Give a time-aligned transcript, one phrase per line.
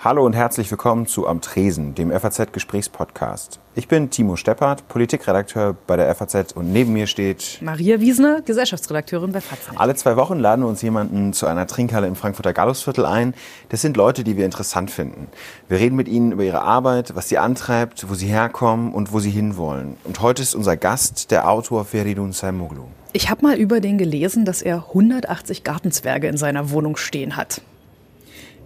[0.00, 3.58] Hallo und herzlich willkommen zu Am Tresen, dem FAZ-Gesprächspodcast.
[3.74, 9.32] Ich bin Timo Steppert, Politikredakteur bei der FAZ und neben mir steht Maria Wiesner, Gesellschaftsredakteurin
[9.32, 9.76] bei FAZ.
[9.76, 13.34] Alle zwei Wochen laden wir uns jemanden zu einer Trinkhalle im Frankfurter Gallusviertel ein.
[13.70, 15.26] Das sind Leute, die wir interessant finden.
[15.66, 19.18] Wir reden mit ihnen über ihre Arbeit, was sie antreibt, wo sie herkommen und wo
[19.18, 19.96] sie hinwollen.
[20.04, 22.84] Und heute ist unser Gast der Autor Feridun Saimoglu.
[23.14, 27.62] Ich habe mal über den gelesen, dass er 180 Gartenzwerge in seiner Wohnung stehen hat.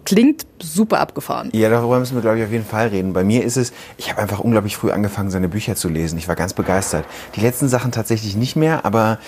[0.04, 1.50] Klingt super abgefahren.
[1.52, 3.12] Ja, darüber müssen wir, glaube ich, auf jeden Fall reden.
[3.12, 6.18] Bei mir ist es, ich habe einfach unglaublich früh angefangen, seine Bücher zu lesen.
[6.18, 7.04] Ich war ganz begeistert.
[7.36, 9.18] Die letzten Sachen tatsächlich nicht mehr, aber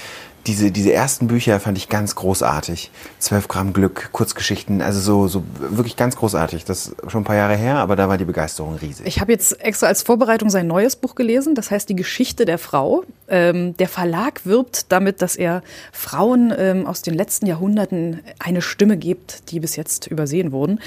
[0.47, 2.91] diese, diese ersten Bücher fand ich ganz großartig.
[3.19, 6.65] 12 Gramm Glück, Kurzgeschichten, also so, so wirklich ganz großartig.
[6.65, 9.07] Das ist schon ein paar Jahre her, aber da war die Begeisterung riesig.
[9.07, 12.59] Ich habe jetzt extra als Vorbereitung sein neues Buch gelesen, das heißt Die Geschichte der
[12.59, 13.05] Frau.
[13.29, 15.63] Ähm, der Verlag wirbt damit, dass er
[15.93, 20.81] Frauen ähm, aus den letzten Jahrhunderten eine Stimme gibt, die bis jetzt übersehen wurden.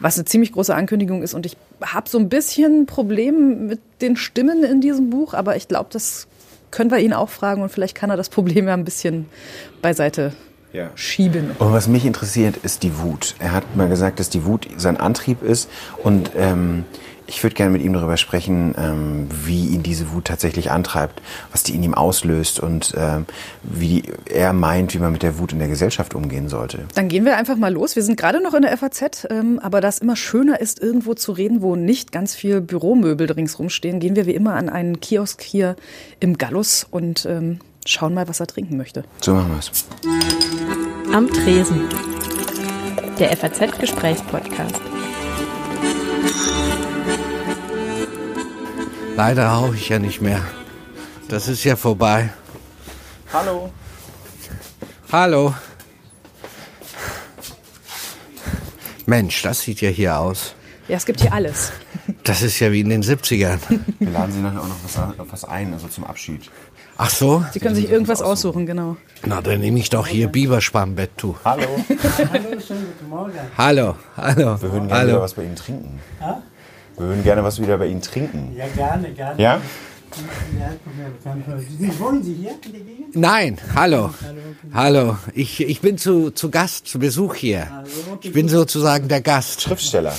[0.00, 1.34] Was eine ziemlich große Ankündigung ist.
[1.34, 5.68] Und ich habe so ein bisschen Problem mit den Stimmen in diesem Buch, aber ich
[5.68, 6.26] glaube, das
[6.74, 9.26] können wir ihn auch fragen und vielleicht kann er das Problem ja ein bisschen
[9.80, 10.32] beiseite
[10.72, 10.90] ja.
[10.96, 11.52] schieben.
[11.60, 13.36] Und was mich interessiert, ist die Wut.
[13.38, 15.70] Er hat mal gesagt, dass die Wut sein Antrieb ist
[16.02, 16.84] und ähm,
[17.26, 21.22] ich würde gerne mit ihm darüber sprechen, ähm, wie ihn diese Wut tatsächlich antreibt,
[21.52, 23.26] was die in ihm auslöst und ähm,
[23.62, 26.80] wie er meint, wie man mit der Wut in der Gesellschaft umgehen sollte.
[26.94, 27.96] Dann gehen wir einfach mal los.
[27.96, 31.14] Wir sind gerade noch in der FAZ, ähm, aber da es immer schöner ist, irgendwo
[31.14, 35.00] zu reden, wo nicht ganz viel Büromöbel ringsrum stehen, gehen wir wie immer an einen
[35.00, 35.76] Kiosk hier
[36.20, 39.04] im Gallus und ähm, schauen mal, was er trinken möchte.
[39.20, 39.70] So machen wir es.
[41.12, 41.88] Am Tresen.
[43.18, 44.80] Der FAZ-Gesprächspodcast.
[49.16, 50.40] Leider rauche ich ja nicht mehr.
[51.28, 52.30] Das ist ja vorbei.
[53.32, 53.70] Hallo.
[55.12, 55.54] Hallo.
[59.06, 60.54] Mensch, das sieht ja hier aus.
[60.88, 61.72] Ja, es gibt hier alles.
[62.24, 63.58] Das ist ja wie in den 70ern.
[63.98, 64.98] Wir laden Sie nachher auch noch was,
[65.30, 66.50] was ein, also zum Abschied.
[66.96, 67.44] Ach so?
[67.52, 68.96] Sie können sich irgendwas aussuchen, genau.
[69.24, 71.38] Na, dann nehme ich doch hier Biberspannbetttuch.
[71.44, 71.66] Hallo.
[72.32, 73.38] Hallo, schönen guten Morgen.
[73.56, 74.60] Hallo, hallo.
[74.60, 75.08] Wir würden gerne hallo.
[75.08, 76.00] wieder was bei Ihnen trinken.
[76.20, 76.42] Ha?
[76.96, 78.54] Wir würden gerne was wieder bei Ihnen trinken.
[78.56, 79.42] Ja, gerne, gerne.
[79.42, 79.60] Ja?
[81.98, 83.16] Wohnen Sie hier in der Gegend?
[83.16, 84.10] Nein, hallo.
[84.72, 85.16] Hallo.
[85.34, 87.84] Ich, ich bin zu, zu Gast, zu Besuch hier.
[88.22, 89.62] Ich bin sozusagen der Gast.
[89.62, 90.14] Schriftsteller.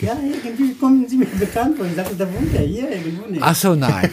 [0.00, 1.86] Ja, irgendwie kommen Sie mir bekannt vor.
[1.86, 3.40] Ich dachte, da wohnt er hier irgendwo nicht.
[3.40, 4.10] Ach so, nein.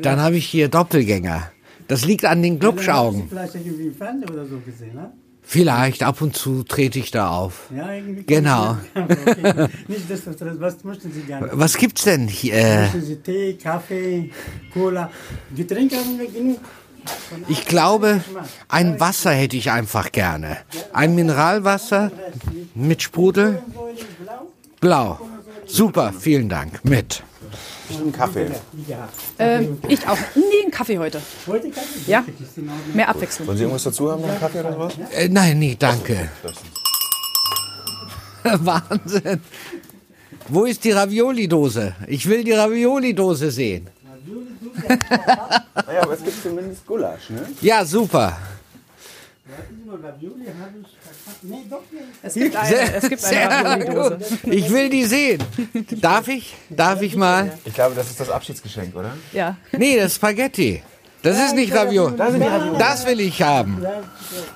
[0.00, 1.50] Dann habe ich hier Doppelgänger.
[1.88, 3.28] Das liegt an den Glubschaugen.
[3.28, 5.12] Vielleicht irgendwie im Fernsehen oder so gesehen, ne?
[5.48, 7.68] Vielleicht, ab und zu trete ich da auf.
[7.74, 8.24] Ja, irgendwie.
[8.24, 8.76] Genau.
[8.96, 9.68] Okay.
[9.86, 11.48] Nicht das, was möchten Sie gerne?
[11.52, 12.80] Was gibt's denn hier?
[12.92, 14.32] Möchten Sie Tee, Kaffee,
[14.74, 15.08] Cola?
[15.54, 16.58] Getränke haben wir genug.
[17.46, 18.20] ich glaube,
[18.68, 20.58] ein Wasser hätte ich einfach gerne.
[20.92, 22.10] Ein Mineralwasser
[22.74, 23.62] mit Sprudel.
[24.80, 25.20] Blau.
[25.64, 26.84] Super, vielen Dank.
[26.84, 27.22] Mit.
[27.90, 28.50] Einen Kaffee.
[29.38, 30.18] Ähm, ich auch.
[30.34, 31.20] Nee, einen Kaffee heute.
[31.46, 32.10] Heute Kaffee?
[32.10, 32.24] Ja,
[32.94, 33.46] mehr Abwechslung.
[33.46, 34.94] Wollen Sie irgendwas dazu haben, einen Kaffee oder sowas?
[35.12, 36.28] Äh, nein, nee, danke.
[38.42, 39.40] Wahnsinn.
[40.48, 41.94] Wo ist die Ravioli-Dose?
[42.06, 43.88] Ich will die Ravioli-Dose sehen.
[45.86, 47.46] Naja, aber es gibt zumindest Gulasch, ne?
[47.62, 48.36] Ja, super.
[52.22, 54.18] Es gibt eine, es gibt eine Sehr Ravioli-Dose.
[54.42, 54.52] gut.
[54.52, 55.42] Ich will die sehen.
[56.00, 56.56] Darf ich?
[56.68, 57.52] Darf ich mal?
[57.64, 59.12] Ich glaube, das ist das Abschiedsgeschenk, oder?
[59.32, 59.56] Ja.
[59.72, 60.82] Nee, das ist Spaghetti.
[61.22, 62.16] Das ist nicht Ravioli.
[62.78, 63.84] Das will ich haben.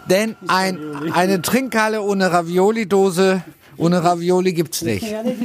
[0.09, 3.43] Denn ein, eine Trinkhalle ohne Ravioli-Dose,
[3.77, 5.11] ohne Ravioli gibt's nicht.
[5.11, 5.41] Ja, nicht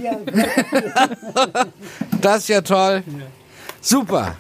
[2.22, 3.04] Das ist ja toll.
[3.82, 4.36] Super.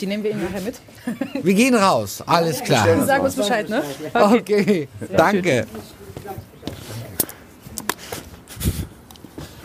[0.00, 0.76] Die nehmen wir Ihnen nachher mit.
[1.42, 2.22] Wir gehen raus.
[2.26, 2.86] Alles klar.
[3.06, 3.82] Sagen uns Bescheid, ne?
[4.14, 4.88] Okay.
[5.16, 5.66] Danke.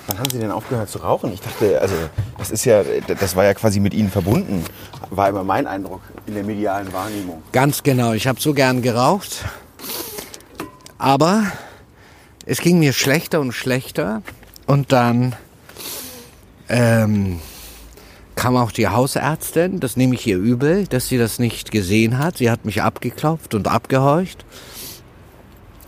[0.07, 1.33] Wann haben Sie denn aufgehört zu rauchen?
[1.33, 1.95] Ich dachte, also
[2.38, 4.63] das ist ja, das war ja quasi mit Ihnen verbunden.
[5.09, 7.44] War immer mein Eindruck in der medialen Wahrnehmung.
[7.51, 8.13] Ganz genau.
[8.13, 9.44] Ich habe so gern geraucht.
[10.97, 11.44] Aber
[12.45, 14.22] es ging mir schlechter und schlechter.
[14.67, 15.35] Und dann
[16.69, 17.41] ähm,
[18.36, 22.38] kam auch die Hausärztin, das nehme ich ihr übel, dass sie das nicht gesehen hat.
[22.38, 24.46] Sie hat mich abgeklopft und abgehorcht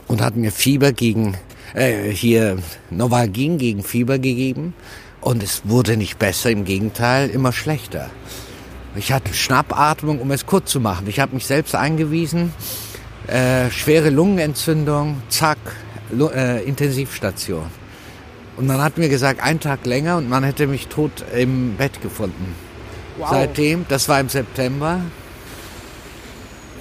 [0.08, 1.38] und hat mir Fieber gegen,
[1.74, 2.58] äh, hier
[2.90, 4.74] Novalgin gegen Fieber gegeben.
[5.22, 8.10] Und es wurde nicht besser, im Gegenteil, immer schlechter.
[8.96, 11.08] Ich hatte Schnappatmung, um es kurz zu machen.
[11.08, 12.54] Ich habe mich selbst eingewiesen,
[13.28, 15.58] äh, schwere Lungenentzündung, zack,
[16.12, 17.66] Lu äh, Intensivstation.
[18.58, 22.02] Und man hat mir gesagt, ein Tag länger und man hätte mich tot im Bett
[22.02, 22.56] gefunden.
[23.30, 25.02] Seitdem, das war im September,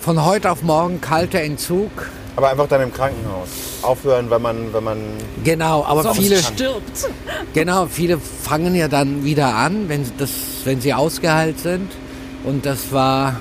[0.00, 1.90] von heute auf morgen kalter Entzug,
[2.36, 3.48] Aber einfach dann im Krankenhaus.
[3.82, 4.98] Aufhören, wenn man, wenn man.
[5.44, 7.08] Genau, aber Sonst viele, stirbt.
[7.54, 10.30] genau, viele fangen ja dann wieder an, wenn, sie das,
[10.64, 11.90] wenn sie ausgeheilt sind.
[12.44, 13.40] Und das war,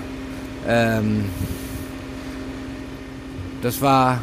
[0.67, 1.25] ähm,
[3.61, 4.19] das war,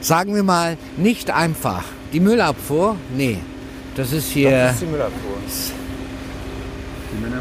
[0.00, 1.84] sagen wir mal, nicht einfach.
[2.12, 3.38] Die Müllabfuhr, nee,
[3.94, 4.50] das ist hier.
[4.50, 5.36] Das ist die Müllabfuhr.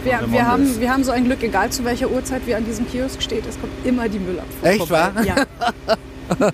[0.04, 2.88] Wir, wir, haben, wir haben so ein Glück, egal zu welcher Uhrzeit wir an diesem
[2.88, 5.12] Kiosk steht, es kommt immer die Müllabfuhr Echt, vorbei.
[5.16, 5.24] wahr?
[5.26, 5.36] Ja.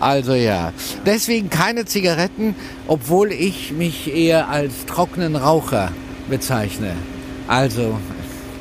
[0.00, 0.72] Also ja,
[1.04, 2.54] deswegen keine Zigaretten,
[2.86, 5.92] obwohl ich mich eher als trockenen Raucher
[6.30, 6.92] bezeichne.
[7.46, 7.98] Also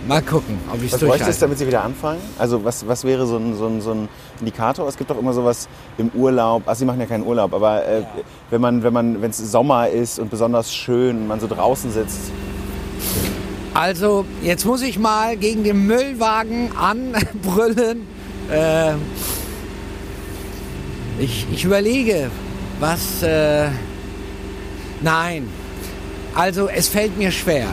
[0.08, 1.40] mal gucken, ob ich es Was bräuchte es, durchhalte.
[1.40, 2.20] damit Sie wieder anfangen?
[2.38, 4.10] Also was, was wäre so ein, so, ein, so ein
[4.40, 4.88] Indikator?
[4.88, 5.68] Es gibt doch immer sowas
[5.98, 6.64] im Urlaub.
[6.66, 8.04] Ach, Sie machen ja keinen Urlaub, aber äh,
[8.50, 11.92] wenn man, wenn man, wenn es Sommer ist und besonders schön und man so draußen
[11.92, 12.32] sitzt.
[13.74, 18.08] Also jetzt muss ich mal gegen den Müllwagen anbrüllen.
[18.52, 18.94] Äh,
[21.20, 22.30] ich, ich überlege,
[22.80, 23.24] was...
[23.24, 23.70] Äh,
[25.02, 25.48] nein,
[26.36, 27.68] also es fällt mir schwer.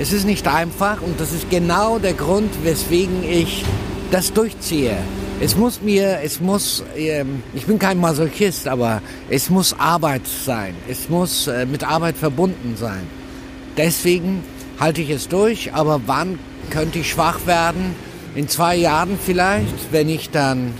[0.00, 3.66] Es ist nicht einfach und das ist genau der Grund, weswegen ich
[4.10, 4.96] das durchziehe.
[5.42, 10.74] Es muss mir, es muss, ähm, ich bin kein Masochist, aber es muss Arbeit sein.
[10.88, 13.06] Es muss äh, mit Arbeit verbunden sein.
[13.76, 14.42] Deswegen
[14.78, 16.38] halte ich es durch, aber wann
[16.70, 17.94] könnte ich schwach werden?
[18.34, 20.72] In zwei Jahren vielleicht, wenn ich dann,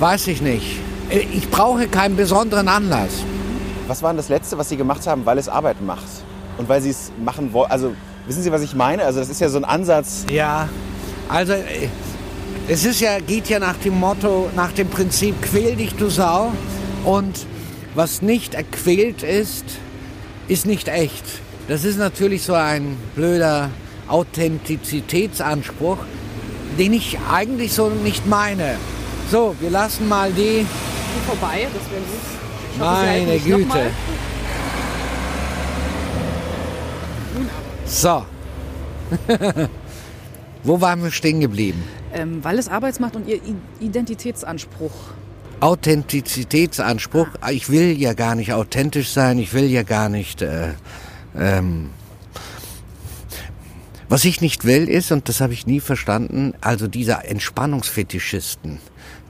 [0.00, 0.76] weiß ich nicht.
[1.08, 3.24] Äh, Ich brauche keinen besonderen Anlass.
[3.86, 6.04] Was war denn das Letzte, was Sie gemacht haben, weil es Arbeit macht?
[6.60, 7.70] Und weil Sie es machen wollen?
[7.70, 7.94] Also
[8.26, 9.04] wissen Sie, was ich meine?
[9.04, 10.26] Also das ist ja so ein Ansatz.
[10.30, 10.68] Ja,
[11.26, 11.88] also äh,
[12.68, 16.52] es ist ja, geht ja nach dem Motto, nach dem Prinzip, quäl dich du Sau.
[17.06, 17.46] Und
[17.94, 19.64] was nicht erquält ist,
[20.48, 21.24] ist nicht echt.
[21.66, 23.70] Das ist natürlich so ein blöder
[24.08, 25.96] Authentizitätsanspruch,
[26.78, 28.76] den ich eigentlich so nicht meine.
[29.30, 30.66] So, wir lassen mal die,
[31.26, 32.78] vorbei, das wäre gut.
[32.78, 33.92] Meine Güte.
[37.90, 38.24] So.
[40.62, 41.82] Wo waren wir stehen geblieben?
[42.12, 43.40] Ähm, weil es Arbeitsmacht und Ihr
[43.80, 44.92] Identitätsanspruch.
[45.58, 47.26] Authentizitätsanspruch.
[47.50, 49.38] Ich will ja gar nicht authentisch sein.
[49.38, 50.40] Ich will ja gar nicht.
[50.40, 50.74] Äh,
[51.36, 51.90] ähm,
[54.08, 58.78] was ich nicht will ist, und das habe ich nie verstanden, also diese Entspannungsfetischisten,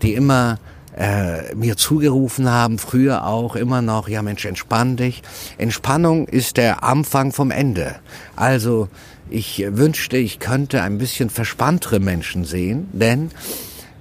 [0.03, 0.59] die immer
[1.01, 5.23] äh, mir zugerufen haben, früher auch, immer noch, ja Mensch, entspann dich.
[5.57, 7.97] Entspannung ist der Anfang vom Ende.
[8.37, 8.89] Also
[9.31, 13.31] ich wünschte, ich könnte ein bisschen verspanntere Menschen sehen, denn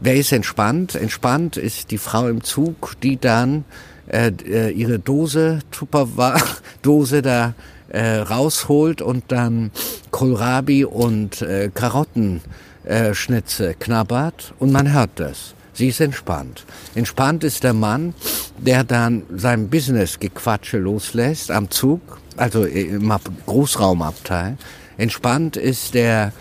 [0.02, 0.96] wer ist entspannt?
[0.96, 3.64] Entspannt ist die Frau im Zug, die dann
[4.08, 7.54] äh, äh, ihre Dose, Tupperware-Dose da
[7.88, 9.72] äh, rausholt und dann
[10.12, 15.56] Kohlrabi und äh, Karottenschnitze Schnitze knabbert und man hört das.
[15.80, 16.66] Sie ist entspannt.
[16.94, 18.14] Entspannt ist der Mann,
[18.58, 22.02] der dann sein Business-Gequatsche loslässt am Zug,
[22.36, 24.58] also im Ab- Großraumabteil.
[24.98, 26.34] Entspannt ist der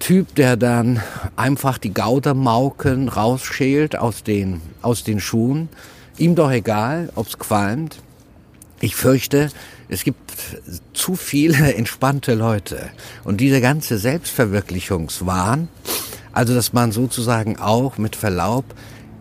[0.00, 1.00] Typ, der dann
[1.34, 5.70] einfach die Gaudermauken rausschält aus den, aus den Schuhen.
[6.18, 8.02] Ihm doch egal, ob's qualmt.
[8.80, 9.48] Ich fürchte,
[9.88, 10.30] es gibt
[10.92, 12.90] zu viele entspannte Leute.
[13.24, 15.68] Und dieser ganze Selbstverwirklichungswahn,
[16.32, 18.64] also dass man sozusagen auch mit Verlaub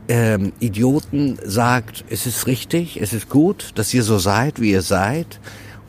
[0.10, 4.82] ähm, Idioten sagt, es ist richtig, es ist gut, dass ihr so seid, wie ihr
[4.82, 5.40] seid.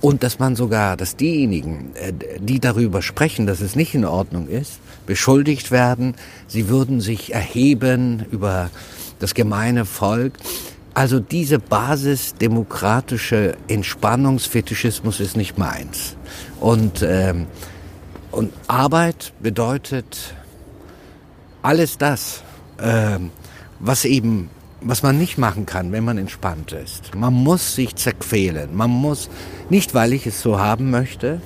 [0.02, 4.48] Und dass man sogar, dass diejenigen, äh, die darüber sprechen, dass es nicht in Ordnung
[4.48, 6.14] ist, beschuldigt werden,
[6.46, 8.70] sie würden sich erheben über
[9.18, 10.34] das gemeine Volk.
[10.94, 16.16] Also diese basisdemokratische Entspannungsfetischismus ist nicht meins.
[16.60, 17.46] Und, ähm,
[18.30, 20.34] und Arbeit bedeutet
[21.62, 22.42] alles das,
[22.80, 23.30] ähm,
[23.78, 24.50] was eben,
[24.80, 27.14] was man nicht machen kann, wenn man entspannt ist.
[27.14, 28.74] Man muss sich zerquälen.
[28.74, 29.28] Man muss,
[29.68, 31.40] nicht weil ich es so haben möchte,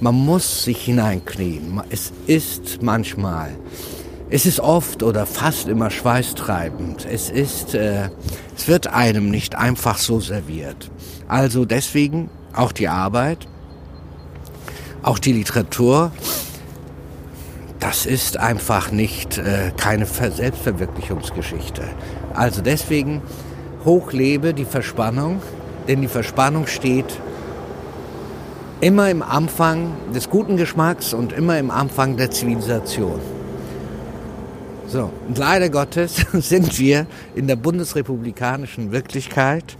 [0.00, 1.80] man muss sich hineinknien.
[1.88, 3.56] Es ist manchmal,
[4.28, 7.06] es ist oft oder fast immer schweißtreibend.
[7.10, 8.10] Es ist, äh,
[8.56, 10.90] es wird einem nicht einfach so serviert.
[11.28, 13.46] Also deswegen auch die Arbeit,
[15.02, 16.12] auch die Literatur,
[17.84, 21.82] das ist einfach nicht äh, keine Ver Selbstverwirklichungsgeschichte.
[22.32, 23.20] Also deswegen
[23.84, 25.42] hochlebe die Verspannung,
[25.86, 27.20] denn die Verspannung steht
[28.80, 33.20] immer im Anfang des guten Geschmacks und immer im Anfang der Zivilisation.
[34.86, 39.76] So, und leider Gottes sind wir in der bundesrepublikanischen Wirklichkeit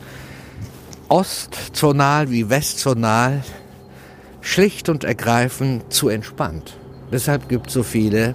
[1.09, 3.43] ostzonal wie westzonal
[4.43, 6.77] schlicht und ergreifend zu entspannt.
[7.15, 8.35] Deshalb gibt es so viele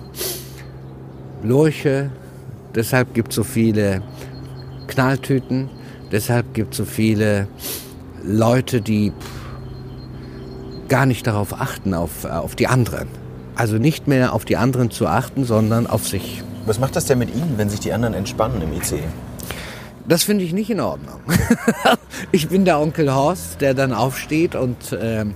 [1.44, 2.12] Lurche,
[2.74, 4.02] deshalb gibt es so viele
[4.88, 5.70] Knalltüten.
[6.14, 7.50] Deshalb gibt es so viele
[8.24, 9.12] Leute, die
[10.88, 13.10] gar nicht darauf achten, auf, auf die anderen.
[13.54, 16.42] Also nicht mehr auf die anderen zu achten, sondern auf sich.
[16.66, 19.04] Was macht das denn mit Ihnen, wenn sich die anderen entspannen im ICE?
[20.08, 21.20] Das finde ich nicht in Ordnung.
[22.32, 25.34] ich bin der Onkel Horst, der dann aufsteht und ähm,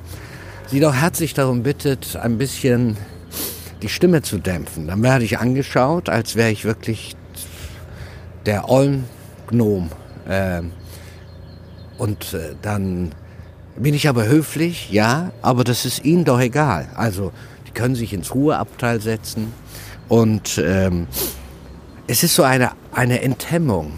[0.67, 2.95] sie doch herzlich darum bittet, ein bisschen
[3.83, 4.87] die Stimme zu dämpfen.
[4.87, 7.15] Dann werde ich angeschaut, als wäre ich wirklich
[8.45, 9.89] der Ollen-Gnom.
[10.27, 10.71] Ähm,
[11.97, 13.11] und äh, dann
[13.75, 16.87] bin ich aber höflich, ja, aber das ist ihnen doch egal.
[16.95, 17.31] Also
[17.67, 19.53] die können sich ins Ruheabteil setzen
[20.09, 21.07] und ähm,
[22.07, 23.93] es ist so eine, eine Enthemmung.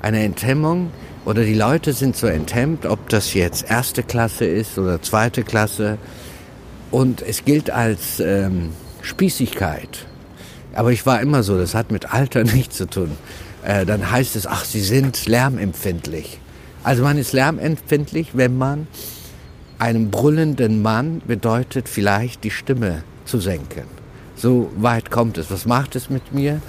[0.00, 0.90] Eine Enthemmung
[1.24, 5.98] oder die Leute sind so enthemmt, ob das jetzt erste Klasse ist oder zweite Klasse.
[6.90, 8.70] Und es gilt als ähm,
[9.02, 10.06] Spießigkeit.
[10.74, 13.10] Aber ich war immer so, das hat mit Alter nichts zu tun.
[13.64, 16.40] Äh, dann heißt es, ach, Sie sind lärmempfindlich.
[16.84, 18.86] Also man ist lärmempfindlich, wenn man
[19.78, 23.84] einem brüllenden Mann bedeutet, vielleicht die Stimme zu senken.
[24.36, 25.50] So weit kommt es.
[25.50, 26.60] Was macht es mit mir?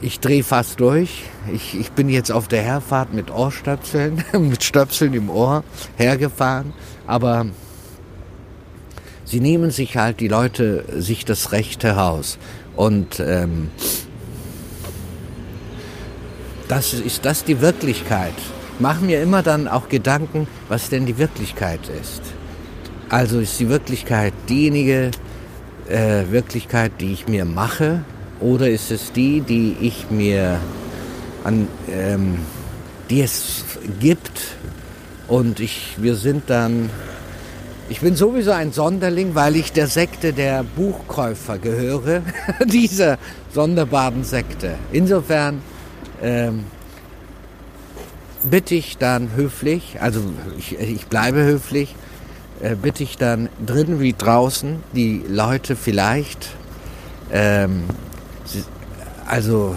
[0.00, 1.24] Ich drehe fast durch.
[1.52, 5.64] Ich, ich bin jetzt auf der Herfahrt mit Ohrstöpseln, mit Stöpseln im Ohr
[5.96, 6.72] hergefahren.
[7.06, 7.46] Aber
[9.28, 12.38] sie nehmen sich halt, die Leute, sich das Recht heraus.
[12.76, 13.70] Und ähm,
[16.68, 18.34] das ist das die Wirklichkeit.
[18.78, 22.22] Mach mir immer dann auch Gedanken, was denn die Wirklichkeit ist.
[23.08, 25.10] Also ist die Wirklichkeit diejenige
[25.88, 28.04] äh, Wirklichkeit, die ich mir mache,
[28.40, 30.58] oder ist es die, die ich mir
[31.44, 32.38] an, ähm,
[33.10, 33.64] die es
[33.98, 34.56] gibt
[35.26, 36.90] und ich, wir sind dann,
[37.88, 42.22] ich bin sowieso ein Sonderling, weil ich der Sekte der Buchkäufer gehöre,
[42.66, 43.18] dieser
[43.54, 44.74] sonderbaren Sekte.
[44.92, 45.62] Insofern
[46.22, 46.64] ähm,
[48.42, 50.20] bitte ich dann höflich, also
[50.58, 51.94] ich, ich bleibe höflich,
[52.60, 56.50] äh, bitte ich dann drin wie draußen die Leute vielleicht,
[57.32, 57.84] ähm,
[58.44, 58.64] sie,
[59.26, 59.74] also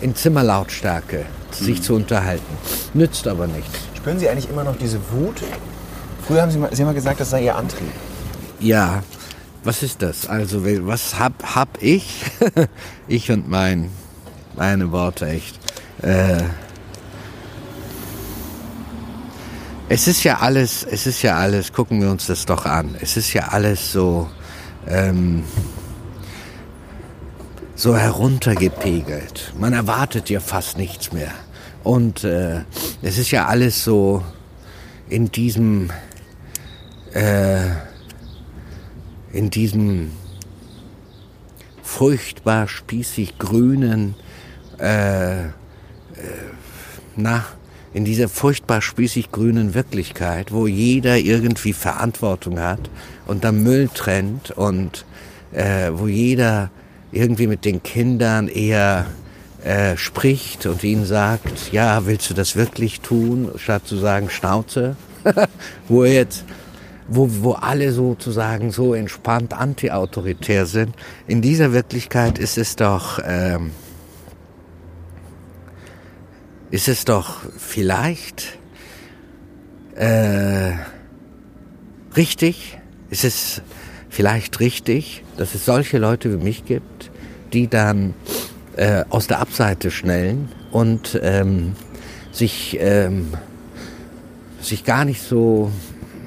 [0.00, 1.82] in Zimmerlautstärke sich Mhm.
[1.82, 2.56] zu unterhalten.
[2.94, 3.78] Nützt aber nichts.
[3.96, 5.42] Spüren Sie eigentlich immer noch diese Wut?
[6.32, 7.92] Früher haben Sie mal, Sie haben mal gesagt, das sei Ihr Antrieb.
[8.58, 9.02] Ja,
[9.64, 10.26] was ist das?
[10.26, 12.22] Also was hab, hab ich?
[13.06, 13.90] ich und mein,
[14.56, 15.58] meine Worte echt.
[16.00, 16.42] Äh,
[19.90, 22.96] es ist ja alles, es ist ja alles, gucken wir uns das doch an.
[22.98, 24.26] Es ist ja alles so,
[24.88, 25.44] ähm,
[27.74, 29.52] so heruntergepegelt.
[29.58, 31.32] Man erwartet ja fast nichts mehr.
[31.84, 32.62] Und äh,
[33.02, 34.22] es ist ja alles so
[35.10, 35.90] in diesem,
[37.14, 37.70] äh,
[39.32, 40.12] in diesem
[41.82, 44.14] furchtbar spießig grünen,
[44.78, 45.50] äh, äh,
[47.16, 47.44] na,
[47.94, 52.90] in dieser furchtbar spießig grünen Wirklichkeit, wo jeder irgendwie Verantwortung hat
[53.26, 55.04] und dann Müll trennt und
[55.52, 56.70] äh, wo jeder
[57.12, 59.06] irgendwie mit den Kindern eher
[59.62, 64.96] äh, spricht und ihnen sagt, ja, willst du das wirklich tun, statt zu sagen Schnauze,
[65.88, 66.44] wo jetzt
[67.14, 70.94] wo, wo alle sozusagen so entspannt antiautoritär sind.
[71.26, 73.70] In dieser Wirklichkeit ist es doch, ähm,
[76.70, 78.58] ist es doch vielleicht
[79.94, 80.72] äh,
[82.16, 82.78] richtig,
[83.10, 83.62] ist es
[84.08, 87.10] vielleicht richtig, dass es solche Leute wie mich gibt,
[87.52, 88.14] die dann
[88.76, 91.74] äh, aus der Abseite schnellen und ähm,
[92.30, 93.34] sich, ähm,
[94.62, 95.70] sich gar nicht so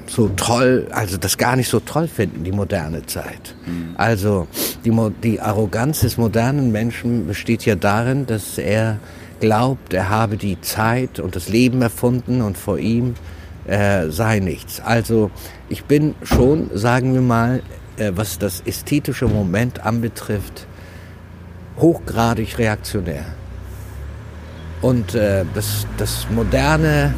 [0.08, 3.54] so toll, also das gar nicht so toll finden, die moderne Zeit.
[3.96, 4.46] Also
[4.84, 8.98] die, die Arroganz des modernen Menschen besteht ja darin, dass er
[9.40, 13.14] glaubt, er habe die Zeit und das Leben erfunden und vor ihm
[13.66, 14.80] äh, sei nichts.
[14.80, 15.30] Also
[15.68, 17.62] ich bin schon, sagen wir mal,
[17.96, 20.66] äh, was das ästhetische Moment anbetrifft,
[21.78, 23.24] hochgradig reaktionär.
[24.82, 27.14] Und äh, das, das moderne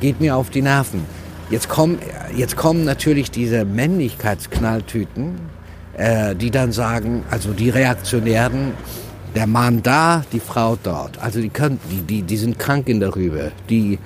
[0.00, 1.04] geht mir auf die Nerven.
[1.50, 1.98] Jetzt kommen,
[2.36, 5.36] jetzt kommen natürlich diese Männlichkeitsknalltüten,
[5.96, 8.72] äh, die dann sagen, also die Reaktionären,
[9.34, 11.18] der Mann da, die Frau dort.
[11.18, 13.52] Also die, können, die, die, die sind krank in der Rübe.
[13.68, 13.98] Die,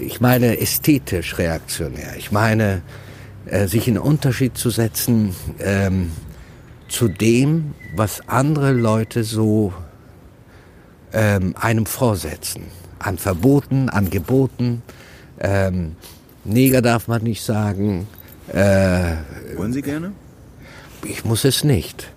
[0.00, 2.14] ich meine ästhetisch reaktionär.
[2.16, 2.82] Ich meine,
[3.46, 6.12] äh, sich in Unterschied zu setzen ähm,
[6.88, 9.72] zu dem, was andere Leute so
[11.12, 12.64] ähm, einem vorsetzen.
[12.98, 14.82] An Verboten, an Geboten.
[15.40, 15.96] Ähm,
[16.44, 18.06] Neger darf man nicht sagen.
[18.48, 19.16] Äh,
[19.56, 20.12] Wollen Sie gerne?
[21.04, 22.10] ich muss es nicht.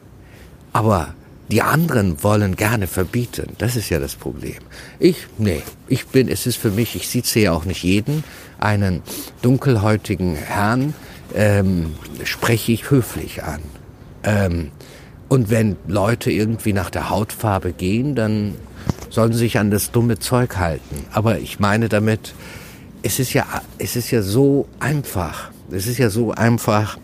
[0.74, 1.13] Aber
[1.50, 3.56] die anderen wollen gerne verbieten.
[3.58, 4.58] Das ist ja das Problem.
[5.00, 8.24] Ich, nee, ich bin, es ist für mich, ich sitze ja auch nicht jeden,
[8.60, 9.01] einen
[9.42, 10.94] dunkelhäutigen Herrn
[11.36, 13.62] ähm, spreche ich höflich an.
[14.24, 14.72] Ähm,
[15.30, 18.56] und wenn Leute irgendwie nach der Hautfarbe gehen, dann
[19.10, 21.06] sollen sie sich an das dumme Zeug halten.
[21.12, 22.34] Aber ich meine damit,
[23.03, 23.45] es ist ja,
[23.77, 25.51] es ist ja so einfach.
[25.72, 26.98] Es ist ja so einfach,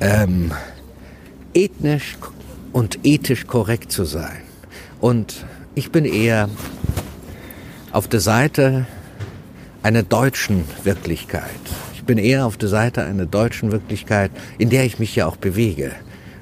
[0.00, 0.52] ähm,
[1.54, 2.16] ethnisch
[2.72, 4.42] und ethisch korrekt zu sein.
[5.00, 6.48] Und ich bin eher
[7.92, 8.86] auf der Seite
[9.82, 11.50] einer deutschen Wirklichkeit.
[11.94, 15.36] Ich bin eher auf der Seite einer deutschen Wirklichkeit, in der ich mich ja auch
[15.36, 15.92] bewege.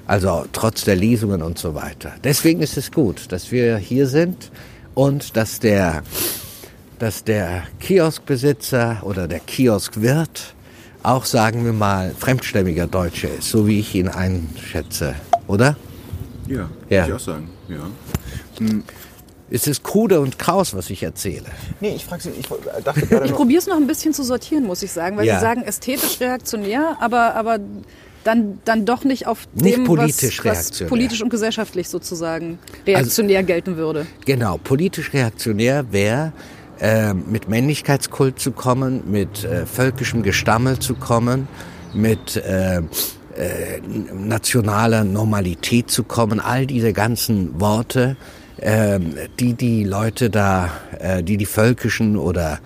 [0.07, 2.12] Also trotz der Lesungen und so weiter.
[2.25, 4.50] Deswegen ist es gut, dass wir hier sind
[4.95, 6.02] und dass der,
[7.03, 10.55] dass der Kioskbesitzer oder der Kioskwirt
[11.03, 15.17] auch, sagen wir mal, fremdstämmiger Deutsche ist, so wie ich ihn einschätze,
[15.49, 15.75] oder?
[16.47, 17.01] Ja, Ja.
[17.03, 17.51] würde ich auch sagen.
[17.69, 17.91] Ja.
[19.51, 21.47] Es ist krude und kraus, was ich erzähle.
[21.81, 22.47] Nee, ich frage Sie, ich
[22.85, 25.35] dachte gerade Ich probiere es noch ein bisschen zu sortieren, muss ich sagen, weil Ja.
[25.35, 27.59] Sie sagen ästhetisch reaktionär, aber, aber
[28.23, 30.89] dann, dann doch nicht auf Nicht dem, politisch was, was reaktionär.
[30.89, 34.07] politisch und gesellschaftlich sozusagen reaktionär gelten würde.
[34.25, 36.33] Genau, politisch reaktionär wäre,
[36.83, 41.47] äh, mit Männlichkeitskult zu kommen, mit äh, völkischem Gestammel zu kommen,
[41.95, 42.83] mit äh, äh,
[44.12, 48.17] nationaler Normalität zu kommen, all diese ganzen Worte,
[48.61, 52.59] ähm, die die Leute da, äh, die die völkischen oder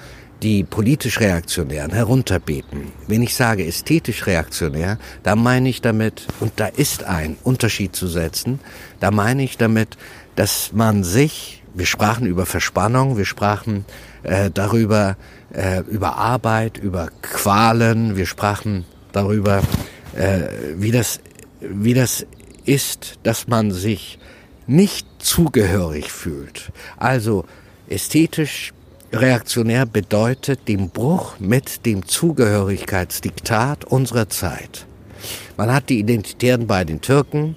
[0.42, 2.92] die politisch Reaktionären herunterbeten.
[3.06, 8.06] Wenn ich sage ästhetisch reaktionär, da meine ich damit, und da ist ein Unterschied zu
[8.06, 8.61] setzen,
[9.00, 9.96] da meine ich damit,
[10.37, 13.85] dass man sich, wir sprachen über Verspannung, wir sprachen
[14.23, 15.16] äh, darüber,
[15.52, 19.62] äh, über Arbeit, über Qualen, wir sprachen darüber,
[20.16, 21.21] äh, wie das,
[21.61, 22.26] wie das
[22.64, 24.18] ist, dass man sich
[24.66, 26.73] nicht zugehörig fühlt.
[26.97, 27.45] Also
[27.88, 28.73] ästhetisch
[29.12, 34.87] reaktionär bedeutet den Bruch mit dem Zugehörigkeitsdiktat unserer Zeit.
[35.57, 37.57] Man hat die Identitären bei den Türken,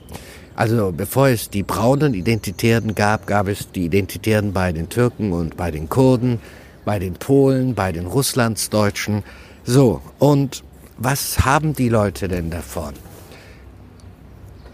[0.60, 5.56] also bevor es die braunen Identitären gab, gab es die Identitären bei den Türken und
[5.56, 6.42] bei den Kurden,
[6.84, 9.24] bei den Polen, bei den Russlandsdeutschen.
[9.64, 10.66] So, und
[10.98, 12.94] was haben die Leute denn davon?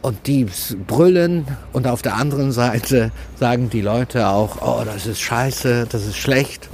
[0.02, 0.48] Und die
[0.88, 6.04] brüllen und auf der anderen Seite sagen die Leute auch, oh, das ist scheiße, das
[6.08, 6.68] ist schlecht.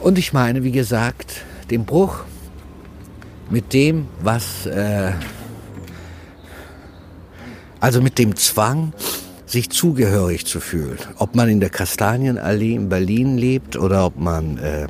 [0.00, 2.20] Und ich meine, wie gesagt, den Bruch
[3.50, 5.12] mit dem, was, äh,
[7.86, 8.92] also mit dem Zwang,
[9.46, 10.98] sich zugehörig zu fühlen.
[11.18, 14.88] Ob man in der Kastanienallee in Berlin lebt oder ob man äh,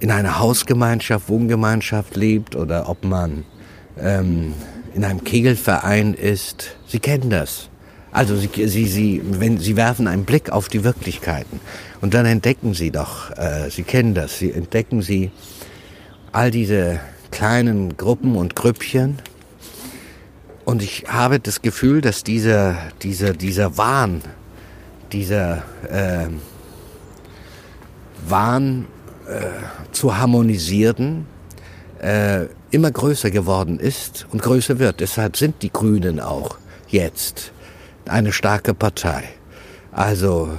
[0.00, 3.44] in einer Hausgemeinschaft, Wohngemeinschaft lebt oder ob man
[4.00, 4.54] ähm,
[4.94, 6.74] in einem Kegelverein ist.
[6.86, 7.68] Sie kennen das.
[8.10, 11.60] Also sie, sie, sie, wenn, sie werfen einen Blick auf die Wirklichkeiten
[12.00, 15.32] und dann entdecken sie doch, äh, sie kennen das, sie entdecken sie
[16.32, 16.98] all diese
[17.30, 19.18] kleinen Gruppen und Grüppchen.
[20.64, 24.22] Und ich habe das Gefühl, dass dieser, dieser, dieser Wahn,
[25.12, 26.28] dieser äh,
[28.26, 28.86] Wahn
[29.28, 31.26] äh, zu harmonisieren,
[32.00, 35.00] äh, immer größer geworden ist und größer wird.
[35.00, 37.52] Deshalb sind die Grünen auch jetzt
[38.06, 39.24] eine starke Partei.
[39.92, 40.50] Also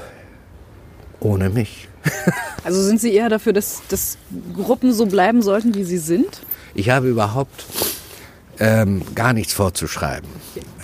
[1.20, 1.88] ohne mich.
[2.64, 4.18] Also sind Sie eher dafür, dass, dass
[4.56, 6.42] Gruppen so bleiben sollten, wie sie sind?
[6.74, 7.64] Ich habe überhaupt
[8.60, 10.30] ähm, gar nichts vorzuschreiben.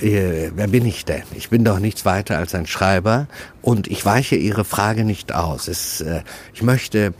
[0.02, 1.24] Äh, wer bin ich denn?
[1.36, 3.28] Ich bin doch nichts weiter als ein Schreiber
[3.62, 5.68] und ich weiche Ihre Frage nicht aus.
[5.68, 6.22] Es, äh,
[6.54, 7.14] ich möchte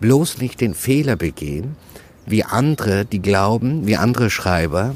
[0.00, 1.76] bloß nicht den Fehler begehen,
[2.26, 4.94] wie andere, die glauben, wie andere Schreiber,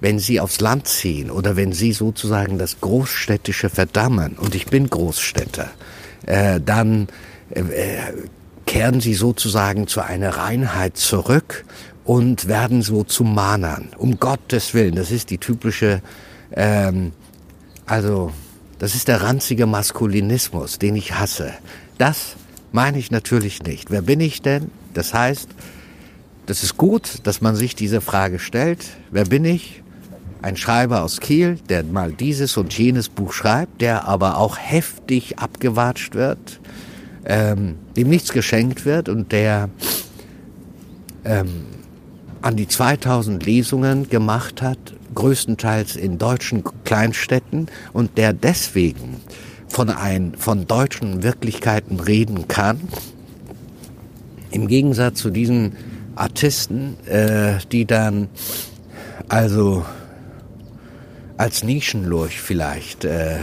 [0.00, 4.88] wenn sie aufs Land ziehen oder wenn sie sozusagen das Großstädtische verdammen, und ich bin
[4.88, 5.70] Großstädter,
[6.26, 7.08] äh, dann
[7.50, 7.98] äh, äh,
[8.68, 11.64] kehren sie sozusagen zu einer Reinheit zurück
[12.04, 13.88] und werden so zu Mahnern.
[13.96, 16.02] Um Gottes Willen, das ist die typische,
[16.52, 17.12] ähm,
[17.86, 18.30] also
[18.78, 21.54] das ist der ranzige Maskulinismus, den ich hasse.
[21.96, 22.36] Das
[22.70, 23.90] meine ich natürlich nicht.
[23.90, 24.70] Wer bin ich denn?
[24.92, 25.48] Das heißt,
[26.44, 28.84] das ist gut, dass man sich diese Frage stellt.
[29.10, 29.82] Wer bin ich?
[30.42, 35.38] Ein Schreiber aus Kiel, der mal dieses und jenes Buch schreibt, der aber auch heftig
[35.38, 36.60] abgewatscht wird,
[37.24, 39.68] ähm, dem nichts geschenkt wird und der
[41.24, 41.66] ähm,
[42.42, 44.78] an die 2000 Lesungen gemacht hat,
[45.14, 49.16] größtenteils in deutschen Kleinstädten und der deswegen
[49.68, 52.80] von, ein, von deutschen Wirklichkeiten reden kann,
[54.50, 55.76] im Gegensatz zu diesen
[56.14, 58.28] Artisten, äh, die dann
[59.28, 59.84] also
[61.36, 63.38] als Nischenlurch vielleicht äh,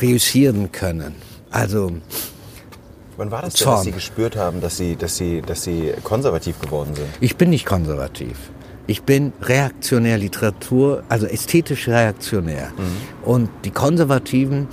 [0.00, 1.14] reüssieren können.
[1.50, 1.92] Also
[3.16, 3.76] Wann war das denn, Zorn.
[3.76, 7.08] dass Sie gespürt haben, dass Sie, dass Sie, dass Sie konservativ geworden sind?
[7.20, 8.36] Ich bin nicht konservativ.
[8.86, 12.70] Ich bin reaktionär Literatur, also ästhetisch reaktionär.
[13.24, 14.68] Und die Konservativen,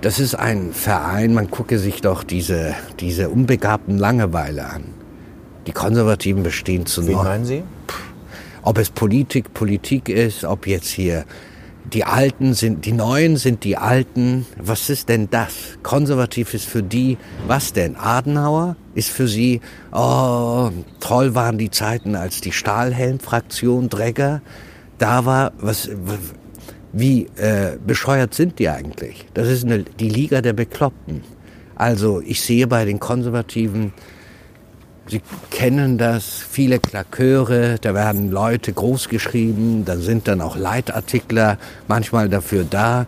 [0.00, 4.84] das ist ein Verein, man gucke sich doch diese, diese unbegabten Langeweile an.
[5.66, 7.64] Die Konservativen bestehen zu Wen meinen Sie?
[8.62, 11.24] Ob es Politik, Politik ist, ob jetzt hier
[11.92, 14.46] die Alten sind, die Neuen sind die Alten.
[14.58, 15.78] Was ist denn das?
[15.82, 17.96] Konservativ ist für die, was denn?
[17.96, 19.60] Adenauer ist für sie,
[19.92, 20.70] oh,
[21.00, 24.42] toll waren die Zeiten, als die Stahlhelm-Fraktion Dregger
[24.98, 25.52] da war.
[25.58, 25.88] Was,
[26.92, 29.26] wie äh, bescheuert sind die eigentlich?
[29.34, 31.22] Das ist eine, die Liga der Bekloppten.
[31.74, 33.92] Also ich sehe bei den Konservativen
[35.10, 42.28] Sie kennen das, viele Klaköre, da werden Leute großgeschrieben, da sind dann auch Leitartikler manchmal
[42.28, 43.06] dafür da,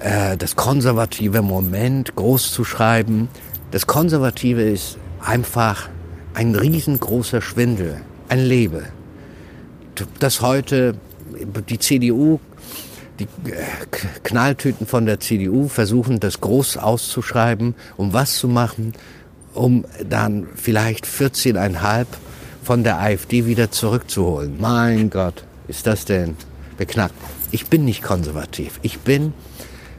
[0.00, 3.28] äh, das konservative Moment groß zu schreiben.
[3.70, 5.88] Das Konservative ist einfach
[6.34, 8.82] ein riesengroßer Schwindel, ein Lebe.
[10.18, 10.96] Das heute
[11.68, 12.40] die CDU,
[13.20, 13.62] die äh,
[14.24, 18.92] Knalltüten von der CDU versuchen, das groß auszuschreiben, um was zu machen,
[19.54, 22.06] um dann vielleicht 14,5
[22.62, 24.56] von der AfD wieder zurückzuholen.
[24.58, 26.36] Mein Gott, ist das denn
[26.76, 27.14] beknackt.
[27.50, 28.78] Ich bin nicht konservativ.
[28.82, 29.34] Ich bin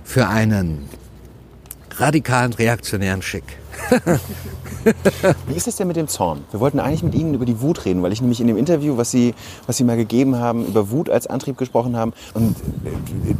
[0.04, 0.90] für einen
[2.04, 3.46] radikalen, reaktionären Schick.
[5.48, 6.44] Wie ist es denn mit dem Zorn?
[6.52, 8.98] Wir wollten eigentlich mit Ihnen über die Wut reden, weil ich nämlich in dem Interview,
[8.98, 9.34] was Sie,
[9.68, 12.58] was Sie mal gegeben haben, über Wut als Antrieb gesprochen haben und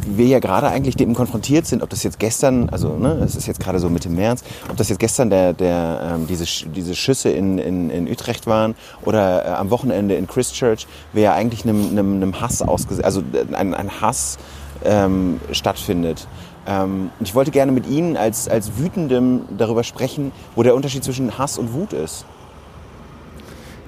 [0.08, 3.48] wir ja gerade eigentlich dem konfrontiert sind, ob das jetzt gestern, also ne, es ist
[3.48, 7.30] jetzt gerade so Mitte März, ob das jetzt gestern der, der, ähm, diese, diese Schüsse
[7.30, 11.90] in, in, in Utrecht waren oder äh, am Wochenende in Christchurch, wir ja eigentlich einem,
[11.90, 14.38] einem, einem Hass ausgesetzt, also äh, ein, ein Hass
[14.86, 16.28] ähm, stattfindet.
[16.66, 21.04] Ähm, und ich wollte gerne mit Ihnen als, als Wütendem darüber sprechen, wo der Unterschied
[21.04, 22.26] zwischen Hass und Wut ist.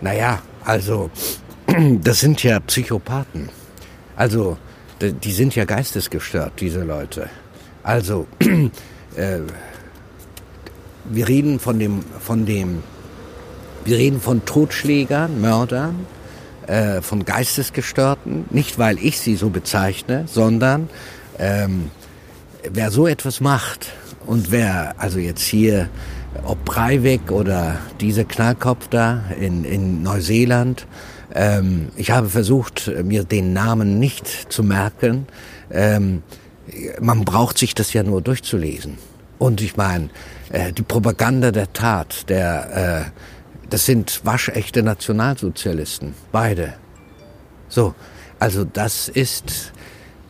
[0.02, 1.10] Naja, also,
[2.02, 3.50] das sind ja Psychopathen.
[4.16, 4.58] Also,
[5.02, 7.30] die sind ja geistesgestört, diese Leute.
[7.84, 8.28] Also,
[9.16, 9.40] äh,
[11.06, 12.84] wir reden von dem, von dem,
[13.84, 16.06] wir reden von Totschlägern, Mördern,
[16.68, 20.90] äh, von Geistesgestörten, nicht weil ich sie so bezeichne, sondern
[21.38, 21.92] ähm,
[22.72, 23.92] wer so etwas macht
[24.26, 25.90] und wer, also jetzt hier,
[26.44, 30.88] ob Breivik oder diese Knallkopf da in, in Neuseeland,
[31.34, 35.28] ähm, ich habe versucht, mir den Namen nicht zu merken.
[35.72, 36.24] Ähm,
[37.00, 38.98] man braucht sich das ja nur durchzulesen.
[39.38, 40.10] Und ich meine,
[40.50, 46.76] äh, die Propaganda der Tat, der, äh, das sind waschechte Nationalsozialisten, beide.
[47.68, 47.94] So,
[48.40, 49.74] also das ist,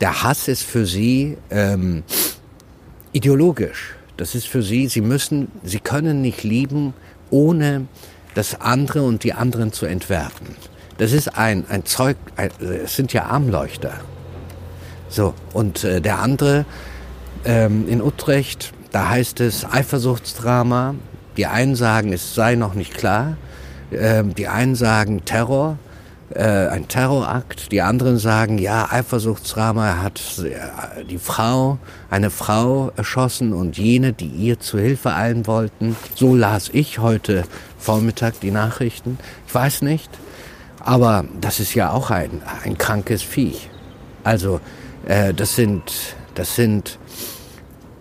[0.00, 2.02] der Hass ist für sie ähm,
[3.12, 3.94] ideologisch.
[4.16, 6.94] Das ist für sie, sie müssen, sie können nicht lieben,
[7.30, 7.86] ohne
[8.34, 10.56] das andere und die anderen zu entwerten.
[10.98, 13.92] Das ist ein, ein Zeug, ein, es sind ja Armleuchter.
[15.08, 16.64] So, und äh, der andere
[17.44, 20.94] ähm, in Utrecht, da heißt es Eifersuchtsdrama.
[21.36, 23.36] Die einen sagen, es sei noch nicht klar.
[23.92, 25.78] Ähm, die einen sagen Terror,
[26.36, 27.72] äh, ein Terrorakt.
[27.72, 31.78] Die anderen sagen, ja, Eifersuchtsdrama, er hat äh, die Frau,
[32.10, 35.96] eine Frau erschossen und jene, die ihr zu Hilfe eilen wollten.
[36.14, 37.44] So las ich heute
[37.78, 39.18] Vormittag die Nachrichten.
[39.46, 40.10] Ich weiß nicht.
[40.80, 43.70] Aber das ist ja auch ein, ein krankes Viech.
[44.22, 44.60] Also
[45.06, 45.82] äh, das sind,
[46.34, 46.98] das sind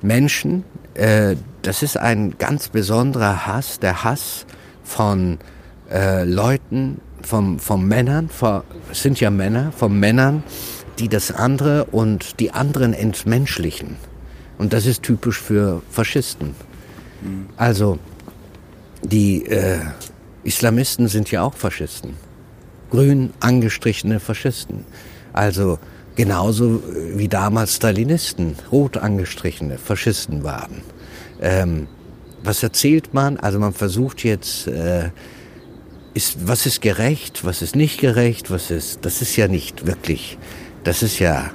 [0.02, 4.45] Menschen, äh, das ist ein ganz besonderer Hass, der Hass
[4.84, 5.39] von
[5.89, 8.62] äh, Leuten, vom, von Männern, von,
[8.92, 10.44] sind ja Männer, von Männern,
[11.00, 13.98] die das andere und die anderen entmenschlichen.
[14.58, 16.56] Und das ist typisch für Faschisten.
[17.58, 18.00] Also
[19.04, 19.80] die äh,
[20.44, 22.14] Islamisten sind ja auch Faschisten.
[22.92, 24.86] Grün angestrichene Faschisten.
[25.34, 25.80] Also
[26.16, 26.82] genauso
[27.16, 30.82] wie damals Stalinisten rot angestrichene Faschisten waren.
[31.42, 31.88] Ähm,
[32.44, 33.38] was erzählt man?
[33.38, 35.10] Also man versucht jetzt, äh,
[36.15, 40.39] ist, was ist gerecht, was ist nicht gerecht, was ist, das ist ja nicht wirklich,
[40.84, 41.51] das ist ja,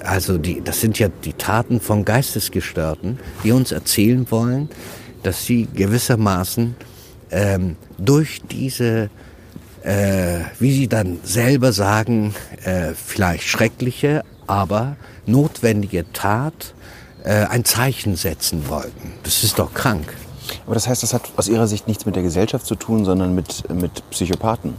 [0.00, 4.68] also die, das sind ja die Taten von Geistesgestörten, die uns erzählen wollen,
[5.22, 6.74] dass sie gewissermaßen
[7.30, 9.08] ähm, durch diese
[9.82, 16.74] äh, wie Sie dann selber sagen, äh, vielleicht schreckliche, aber notwendige Tat
[17.24, 19.12] äh, ein Zeichen setzen wollten.
[19.22, 20.12] Das ist doch krank.
[20.66, 23.34] Aber das heißt, das hat aus Ihrer Sicht nichts mit der Gesellschaft zu tun, sondern
[23.34, 24.74] mit, mit Psychopathen.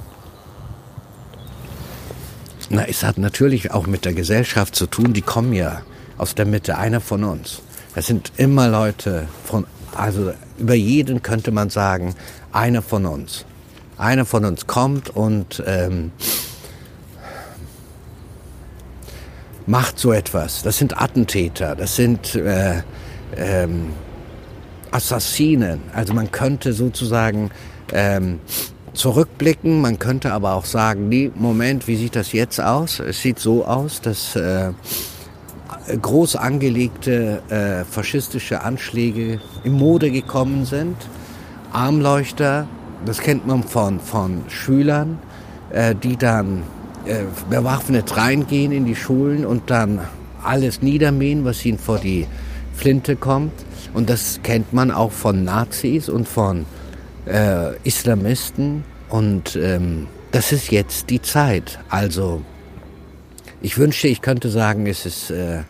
[2.69, 5.13] Na, es hat natürlich auch mit der Gesellschaft zu tun.
[5.13, 5.81] Die kommen ja
[6.17, 7.61] aus der Mitte, einer von uns.
[7.95, 12.15] Das sind immer Leute von, also über jeden könnte man sagen,
[12.53, 13.45] einer von uns.
[13.97, 16.11] Einer von uns kommt und ähm,
[19.65, 20.63] macht so etwas.
[20.63, 22.83] Das sind Attentäter, das sind äh,
[23.35, 23.93] ähm,
[24.91, 25.79] Assassinen.
[25.93, 27.49] Also man könnte sozusagen
[27.93, 28.39] ähm,
[28.93, 32.99] zurückblicken, man könnte aber auch sagen, nee, Moment, wie sieht das jetzt aus?
[32.99, 34.71] Es sieht so aus, dass äh,
[36.01, 40.95] groß angelegte äh, faschistische Anschläge in Mode gekommen sind.
[41.71, 42.67] Armleuchter,
[43.05, 45.19] das kennt man von, von Schülern,
[45.71, 46.63] äh, die dann
[47.05, 50.01] äh, bewaffnet reingehen in die Schulen und dann
[50.43, 52.27] alles niedermähen, was ihnen vor die
[52.73, 53.53] Flinte kommt.
[53.93, 56.65] Und das kennt man auch von Nazis und von
[57.25, 58.83] äh, Islamisten.
[59.09, 61.79] Und ähm, das ist jetzt die Zeit.
[61.89, 62.41] Also
[63.61, 65.31] ich wünschte, ich könnte sagen, es ist...
[65.31, 65.63] Äh,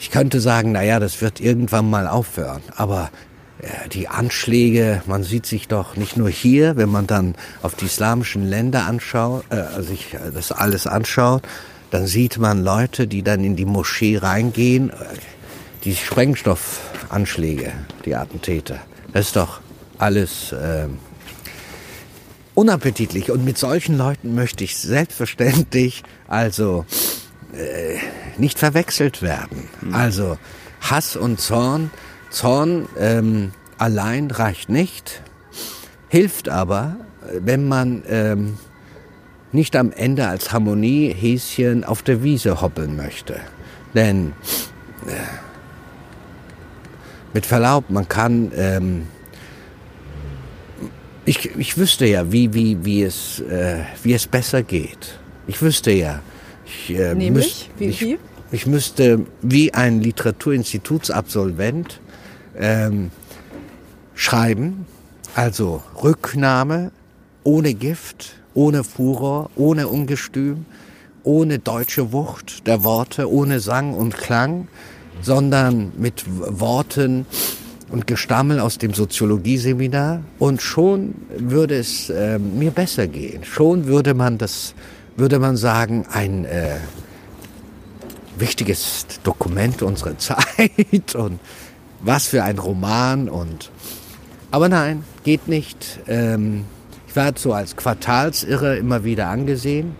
[0.00, 2.62] ich könnte sagen, naja, das wird irgendwann mal aufhören.
[2.74, 3.10] Aber
[3.60, 7.84] äh, die Anschläge, man sieht sich doch nicht nur hier, wenn man dann auf die
[7.84, 11.42] islamischen Länder anschaut, äh, sich das alles anschaut,
[11.90, 14.90] dann sieht man Leute, die dann in die Moschee reingehen,
[15.84, 17.72] die Sprengstoffanschläge,
[18.04, 18.80] die Attentäter.
[19.12, 19.60] Das ist doch
[19.98, 20.88] alles äh,
[22.54, 23.30] unappetitlich.
[23.30, 26.84] Und mit solchen Leuten möchte ich selbstverständlich also
[27.52, 27.98] äh,
[28.38, 29.68] nicht verwechselt werden.
[29.92, 30.38] Also
[30.80, 31.90] Hass und Zorn.
[32.30, 35.22] Zorn ähm, allein reicht nicht,
[36.08, 36.96] hilft aber,
[37.40, 38.56] wenn man ähm,
[39.52, 43.40] nicht am Ende als Harmoniehäschen auf der Wiese hoppeln möchte.
[43.94, 44.32] Denn
[45.08, 45.49] äh,
[47.32, 49.06] mit Verlaub, man kann, ähm,
[51.24, 55.18] ich, ich wüsste ja, wie, wie, wie, es, äh, wie es besser geht.
[55.46, 56.20] Ich wüsste ja.
[56.66, 57.70] Ich, äh, Nämlich?
[57.78, 58.18] Wie, ich, wie?
[58.50, 62.00] ich müsste wie ein Literaturinstitutsabsolvent
[62.58, 63.10] ähm,
[64.14, 64.86] schreiben,
[65.34, 66.90] also Rücknahme
[67.44, 70.66] ohne Gift, ohne Furor, ohne Ungestüm,
[71.22, 74.68] ohne deutsche Wucht der Worte, ohne Sang und Klang,
[75.22, 77.26] sondern mit Worten
[77.90, 83.44] und Gestammel aus dem Soziologieseminar und schon würde es äh, mir besser gehen.
[83.44, 84.74] Schon würde man das,
[85.16, 86.76] würde man sagen, ein äh,
[88.38, 91.40] wichtiges Dokument unserer Zeit und
[92.00, 93.70] was für ein Roman und
[94.52, 96.00] aber nein, geht nicht.
[96.08, 96.64] Ähm,
[97.06, 99.94] ich werde so als Quartalsirre immer wieder angesehen,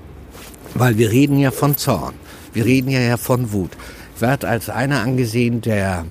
[0.75, 2.15] weil wir reden ja von Zorn,
[2.53, 3.71] wir reden ja von Wut.
[4.21, 6.07] Werde als einer angesehen, der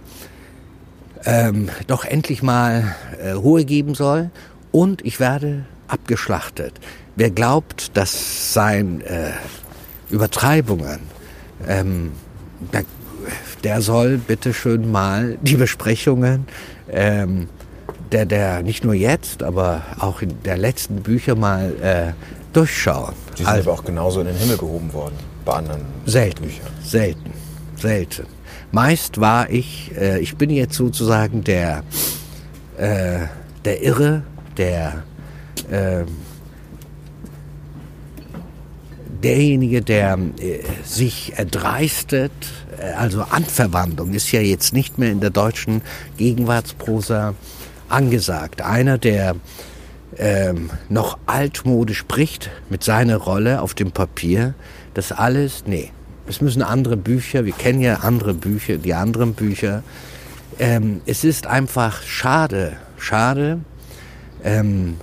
[1.26, 4.30] ähm, doch endlich mal äh, Ruhe geben soll
[4.72, 6.74] und ich werde abgeschlachtet.
[7.16, 9.32] Wer glaubt, dass sein äh,
[10.10, 11.00] Übertreibungen
[11.68, 12.12] ähm,
[12.74, 12.84] der,
[13.64, 16.48] der soll bitte schön mal die Besprechungen
[16.90, 17.50] ähm,
[18.12, 22.14] der, der nicht nur jetzt, aber auch in der letzten Bücher mal äh,
[22.54, 23.14] durchschauen.
[23.38, 26.68] Die sind aber auch genauso in den Himmel gehoben worden bei anderen Selten, Büchern.
[26.84, 27.32] selten,
[27.82, 28.26] selten.
[28.72, 31.84] Meist war ich, äh, ich bin jetzt sozusagen der,
[32.78, 33.20] äh,
[33.66, 34.24] der Irre,
[34.58, 35.04] der,
[35.72, 36.04] äh,
[39.24, 42.32] derjenige, der äh, sich erdreistet,
[42.80, 45.82] äh, also Anverwandlung ist ja jetzt nicht mehr in der deutschen
[46.18, 47.34] Gegenwartsprosa
[47.88, 48.62] angesagt.
[48.62, 49.36] Einer, der
[50.18, 54.54] ähm, noch altmodisch spricht mit seiner Rolle auf dem Papier,
[54.94, 55.92] das alles, nee,
[56.30, 59.84] es müssen andere Bücher, wir kennen ja andere Bücher, die anderen Bücher.
[60.60, 63.60] Ähm, es ist einfach schade, schade,
[64.44, 64.98] ähm,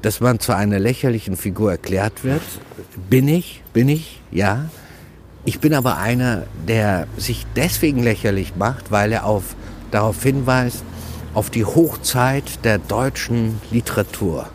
[0.00, 2.42] dass man zu einer lächerlichen Figur erklärt wird.
[3.10, 4.70] Bin ich, bin ich, ja.
[5.44, 9.54] Ich bin aber einer, der sich deswegen lächerlich macht, weil er auf,
[9.90, 10.82] darauf hinweist,
[11.34, 14.48] auf die Hochzeit der deutschen Literatur,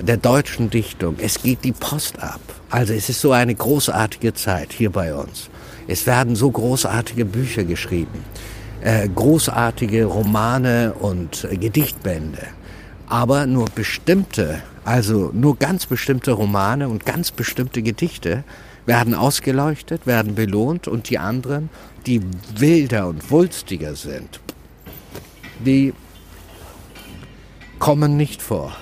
[0.00, 1.16] der deutschen Dichtung.
[1.18, 2.40] Es geht die Post ab.
[2.72, 5.50] Also es ist so eine großartige Zeit hier bei uns.
[5.88, 8.24] Es werden so großartige Bücher geschrieben,
[8.80, 12.40] äh, großartige Romane und äh, Gedichtbände.
[13.08, 18.42] Aber nur bestimmte, also nur ganz bestimmte Romane und ganz bestimmte Gedichte
[18.86, 21.68] werden ausgeleuchtet, werden belohnt und die anderen,
[22.06, 22.22] die
[22.56, 24.40] wilder und wulstiger sind,
[25.62, 25.92] die
[27.78, 28.74] kommen nicht vor.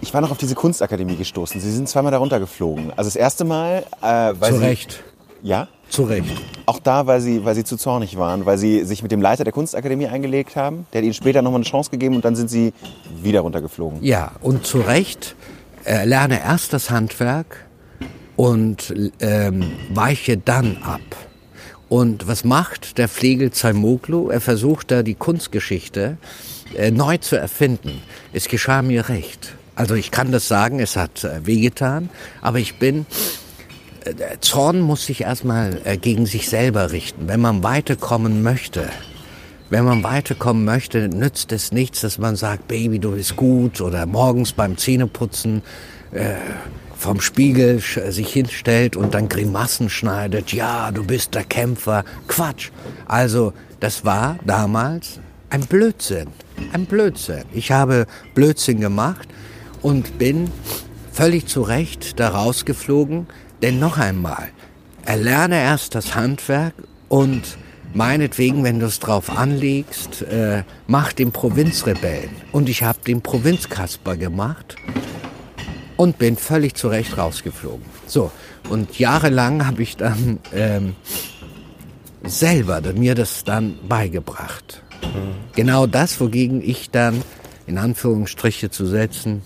[0.00, 1.60] Ich war noch auf diese Kunstakademie gestoßen.
[1.60, 2.90] Sie sind zweimal darunter geflogen.
[2.96, 4.04] Also das erste Mal, äh,
[4.38, 5.04] weil Zu Sie, Recht,
[5.42, 5.68] Ja?
[5.88, 6.26] zu Recht.
[6.66, 9.44] Auch da, weil sie, weil sie zu zornig waren, weil sie sich mit dem Leiter
[9.44, 10.86] der Kunstakademie eingelegt haben.
[10.92, 12.72] Der hat ihnen später nochmal eine Chance gegeben und dann sind sie
[13.22, 14.02] wieder runtergeflogen.
[14.02, 15.36] Ja, und zu Recht,
[15.84, 17.66] äh, lerne erst das Handwerk,
[18.36, 21.00] und ähm, weiche dann ab.
[21.88, 24.30] Und was macht der Flegel Zaimoglu?
[24.30, 26.16] Er versucht da die Kunstgeschichte
[26.76, 28.02] äh, neu zu erfinden.
[28.32, 29.54] Es geschah mir recht.
[29.74, 33.06] Also ich kann das sagen, es hat äh, wehgetan, aber ich bin
[34.04, 37.28] äh, Zorn muss sich erstmal gegen sich selber richten.
[37.28, 38.88] Wenn man weiterkommen möchte,
[39.72, 44.04] wenn man weiterkommen möchte, nützt es nichts, dass man sagt, Baby, du bist gut oder
[44.04, 45.62] morgens beim Zähneputzen
[46.12, 46.34] äh,
[46.94, 50.52] vom Spiegel sich hinstellt und dann Grimassen schneidet.
[50.52, 52.04] Ja, du bist der Kämpfer.
[52.28, 52.70] Quatsch.
[53.06, 56.28] Also, das war damals ein Blödsinn.
[56.72, 57.44] Ein Blödsinn.
[57.52, 59.28] Ich habe Blödsinn gemacht
[59.82, 60.50] und bin
[61.12, 63.26] völlig zu Recht da rausgeflogen.
[63.62, 64.48] Denn noch einmal,
[65.04, 66.74] erlerne erst das Handwerk
[67.08, 67.42] und
[67.94, 72.30] meinetwegen, wenn du es drauf anlegst, äh, mach den Provinzrebellen.
[72.50, 74.76] Und ich habe den Provinzkasper gemacht
[75.96, 77.84] und bin völlig zu Recht rausgeflogen.
[78.06, 78.30] So,
[78.68, 80.96] und jahrelang habe ich dann ähm,
[82.24, 84.82] selber mir das dann beigebracht.
[85.54, 87.22] Genau das, wogegen ich dann,
[87.66, 89.42] in Anführungsstriche zu setzen,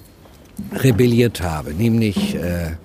[0.73, 2.77] rebelliert habe, nämlich äh,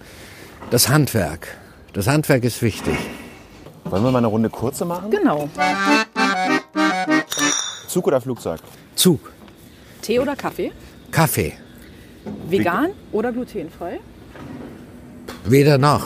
[0.70, 1.48] das Handwerk.
[1.94, 2.96] Das Handwerk ist wichtig.
[3.86, 5.12] Wollen wir mal eine Runde kurze machen?
[5.12, 5.50] Genau.
[7.88, 8.60] Zug oder Flugzeug?
[8.96, 9.32] Zug,
[10.02, 10.72] Tee oder Kaffee?
[11.12, 11.54] Kaffee,
[12.48, 14.00] Vegan oder glutenfrei?
[15.46, 16.06] weder noch.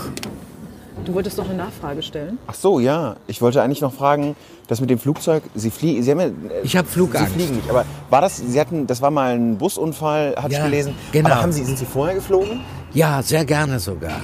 [1.03, 2.37] Du wolltest doch eine Nachfrage stellen.
[2.47, 3.15] Ach so, ja.
[3.27, 4.35] Ich wollte eigentlich noch fragen,
[4.67, 6.31] das mit dem Flugzeug, Sie fliegen, Sie haben ja, äh,
[6.63, 7.29] Ich hab Flugangst.
[7.33, 10.59] Sie fliegen nicht, aber war das, Sie hatten, das war mal ein Busunfall, hatte Ja,
[10.59, 10.95] ich gelesen.
[11.11, 11.29] genau.
[11.29, 12.61] Aber haben Sie, sind Sie vorher geflogen?
[12.93, 14.19] Ja, sehr gerne sogar.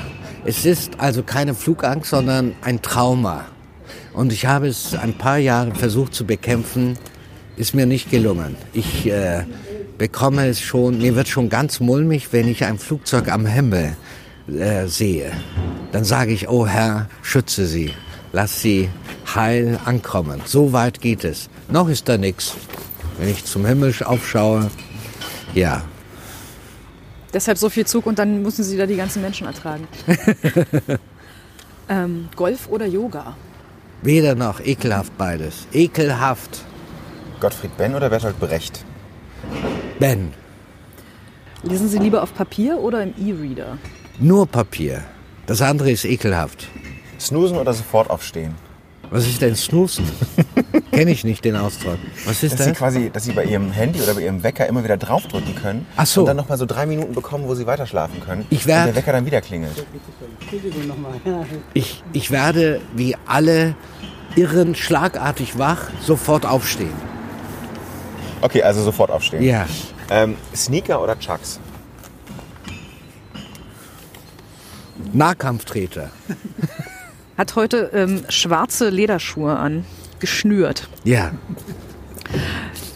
[0.45, 3.45] Es ist also keine Flugangst, sondern ein Trauma.
[4.13, 6.97] Und ich habe es ein paar Jahre versucht zu bekämpfen,
[7.57, 8.55] ist mir nicht gelungen.
[8.73, 9.43] Ich äh,
[9.97, 13.95] bekomme es schon, mir wird schon ganz mulmig, wenn ich ein Flugzeug am Himmel
[14.51, 15.31] äh, sehe.
[15.91, 17.93] Dann sage ich, oh Herr, schütze sie,
[18.31, 18.89] lass sie
[19.33, 20.41] heil ankommen.
[20.45, 21.49] So weit geht es.
[21.69, 22.55] Noch ist da nichts.
[23.17, 24.69] Wenn ich zum Himmel aufschaue,
[25.53, 25.83] ja,
[27.33, 29.87] Deshalb so viel Zug und dann müssen sie da die ganzen Menschen ertragen.
[31.89, 33.37] ähm, Golf oder Yoga?
[34.01, 35.67] weder noch, ekelhaft beides.
[35.71, 36.65] Ekelhaft.
[37.39, 38.83] Gottfried Benn oder Bertolt Brecht?
[39.99, 40.33] Ben,
[41.63, 43.77] Lesen Sie lieber auf Papier oder im E-Reader?
[44.21, 45.01] Nur Papier.
[45.47, 46.67] Das andere ist ekelhaft.
[47.19, 48.55] Snoosen oder sofort aufstehen?
[49.09, 50.05] Was ist denn Snoosen?
[50.91, 51.97] Kenne ich nicht den Ausdruck.
[52.25, 52.77] Was ist Dass Sie das?
[52.77, 55.85] quasi, dass Sie bei Ihrem Handy oder bei Ihrem Wecker immer wieder draufdrücken können.
[55.97, 56.21] Ach so.
[56.21, 58.45] Und dann nochmal so drei Minuten bekommen, wo Sie weiter schlafen können.
[58.49, 59.85] Ich werd- Und der Wecker dann wieder klingelt.
[61.73, 63.75] Ich, ich werde wie alle
[64.37, 66.93] Irren schlagartig wach, sofort aufstehen.
[68.41, 69.43] Okay, also sofort aufstehen.
[69.43, 69.65] Ja.
[70.09, 71.59] Ähm, Sneaker oder Chucks?
[75.13, 76.11] Nahkampftreter.
[77.37, 79.85] Hat heute ähm, schwarze Lederschuhe an,
[80.19, 80.89] geschnürt.
[81.03, 81.31] Ja.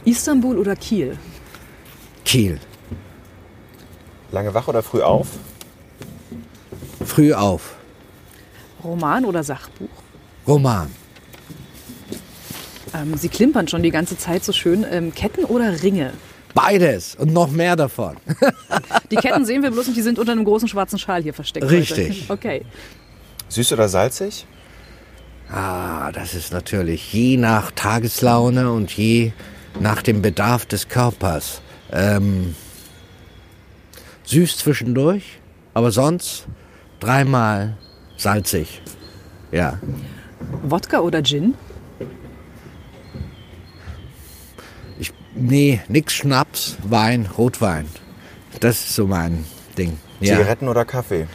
[0.06, 1.18] Istanbul oder Kiel?
[2.26, 2.60] Kiel.
[4.32, 5.28] Lange wach oder früh auf?
[7.06, 7.76] Früh auf.
[8.84, 9.90] Roman oder Sachbuch?
[10.48, 10.92] Roman.
[12.94, 14.86] Ähm, Sie klimpern schon die ganze Zeit so schön.
[14.90, 16.14] Ähm, Ketten oder Ringe?
[16.56, 18.16] Beides und noch mehr davon.
[19.12, 21.70] Die Ketten sehen wir bloß und die sind unter einem großen schwarzen Schal hier versteckt.
[21.70, 22.22] Richtig.
[22.30, 22.34] Heute.
[22.34, 22.66] Okay.
[23.50, 24.48] Süß oder salzig?
[25.52, 29.34] Ah, das ist natürlich je nach Tageslaune und je
[29.80, 31.62] nach dem Bedarf des Körpers.
[31.92, 32.56] Ähm,
[34.24, 35.40] süß zwischendurch,
[35.74, 36.48] aber sonst
[37.00, 37.78] dreimal
[38.18, 38.82] salzig.
[39.52, 39.78] Ja.
[40.64, 41.54] Wodka oder Gin?
[45.36, 47.88] Nee, nix Schnaps, Wein, Rotwein.
[48.60, 49.46] Das ist so mein
[49.78, 49.98] Ding.
[50.20, 50.38] Ja.
[50.38, 51.28] Zigaretten oder Kaffee?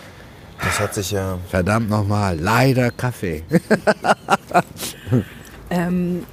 [0.63, 1.39] Das hat sich ja.
[1.49, 3.43] Verdammt nochmal, leider Kaffee.
[5.71, 6.25] Ähm,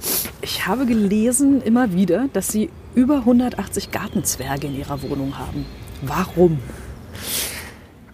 [0.42, 5.64] ich habe gelesen immer wieder, dass Sie über 180 Gartenzwerge in Ihrer Wohnung haben.
[6.02, 6.58] Warum?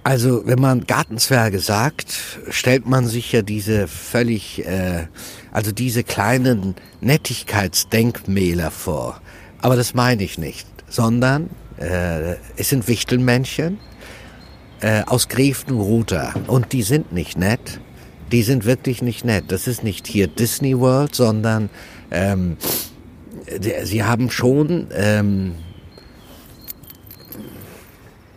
[0.02, 5.06] Also, wenn man Gartenzwerge sagt, stellt man sich ja diese völlig, äh,
[5.50, 9.22] also diese kleinen Nettigkeitsdenkmäler vor.
[9.64, 11.48] Aber das meine ich nicht, sondern
[11.78, 13.78] äh, es sind Wichtelmännchen
[14.82, 17.80] äh, aus Grevenruther und die sind nicht nett.
[18.30, 19.44] Die sind wirklich nicht nett.
[19.48, 21.70] Das ist nicht hier Disney World, sondern
[22.10, 22.58] ähm,
[23.84, 25.54] sie haben schon ähm,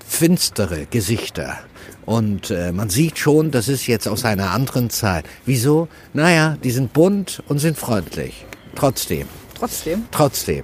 [0.08, 1.58] finstere Gesichter.
[2.06, 5.26] Und äh, man sieht schon, das ist jetzt aus einer anderen Zeit.
[5.46, 5.90] Wieso?
[6.14, 8.46] Naja, die sind bunt und sind freundlich.
[8.76, 10.06] Trotzdem, Trotzdem.
[10.10, 10.64] trotzdem.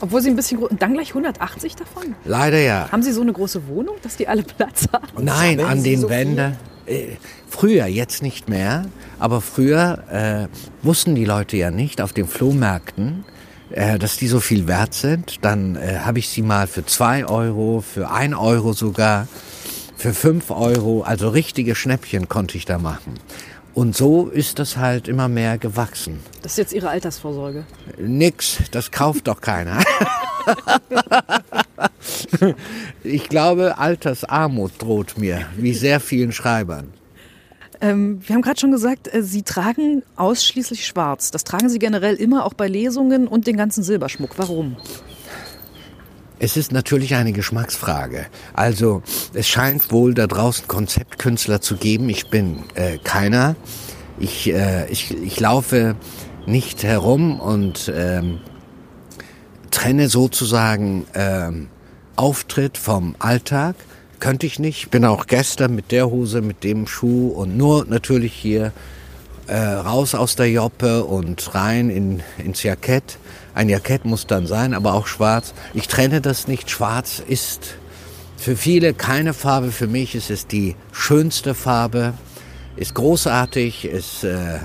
[0.00, 0.70] Obwohl Sie ein bisschen groß.
[0.70, 2.14] Und dann gleich 180 davon?
[2.24, 2.88] Leider ja.
[2.90, 5.06] Haben Sie so eine große Wohnung, dass die alle Platz haben?
[5.24, 6.56] Nein, Wenn an den so Wänden.
[6.86, 7.08] äh,
[7.48, 8.86] früher, jetzt nicht mehr,
[9.18, 13.24] aber früher äh, wussten die Leute ja nicht auf den Flohmärkten,
[13.70, 15.44] äh, dass die so viel wert sind.
[15.44, 19.28] Dann äh, habe ich sie mal für zwei Euro, für ein Euro sogar,
[19.96, 23.14] für fünf Euro, also richtige Schnäppchen konnte ich da machen.
[23.80, 26.20] Und so ist das halt immer mehr gewachsen.
[26.42, 27.64] Das ist jetzt Ihre Altersvorsorge.
[27.96, 29.82] Nix, das kauft doch keiner.
[33.02, 36.92] ich glaube, Altersarmut droht mir, wie sehr vielen Schreibern.
[37.80, 41.30] Ähm, wir haben gerade schon gesagt, äh, Sie tragen ausschließlich schwarz.
[41.30, 44.32] Das tragen Sie generell immer, auch bei Lesungen und den ganzen Silberschmuck.
[44.36, 44.76] Warum?
[46.42, 48.26] Es ist natürlich eine Geschmacksfrage.
[48.54, 49.02] Also
[49.34, 52.08] es scheint wohl da draußen Konzeptkünstler zu geben.
[52.08, 53.56] Ich bin äh, keiner.
[54.18, 55.96] Ich, äh, ich, ich laufe
[56.46, 58.38] nicht herum und ähm,
[59.70, 61.68] trenne sozusagen ähm,
[62.16, 63.76] Auftritt vom Alltag.
[64.18, 64.84] Könnte ich nicht.
[64.84, 68.72] Ich bin auch gestern mit der Hose, mit dem Schuh und nur natürlich hier
[69.50, 73.18] äh, raus aus der Joppe und rein in, ins Jackett.
[73.52, 75.54] Ein Jackett muss dann sein, aber auch schwarz.
[75.74, 76.70] Ich trenne das nicht.
[76.70, 77.74] Schwarz ist
[78.36, 79.72] für viele keine Farbe.
[79.72, 82.14] Für mich ist es die schönste Farbe.
[82.76, 84.60] Ist großartig, ist äh, äh,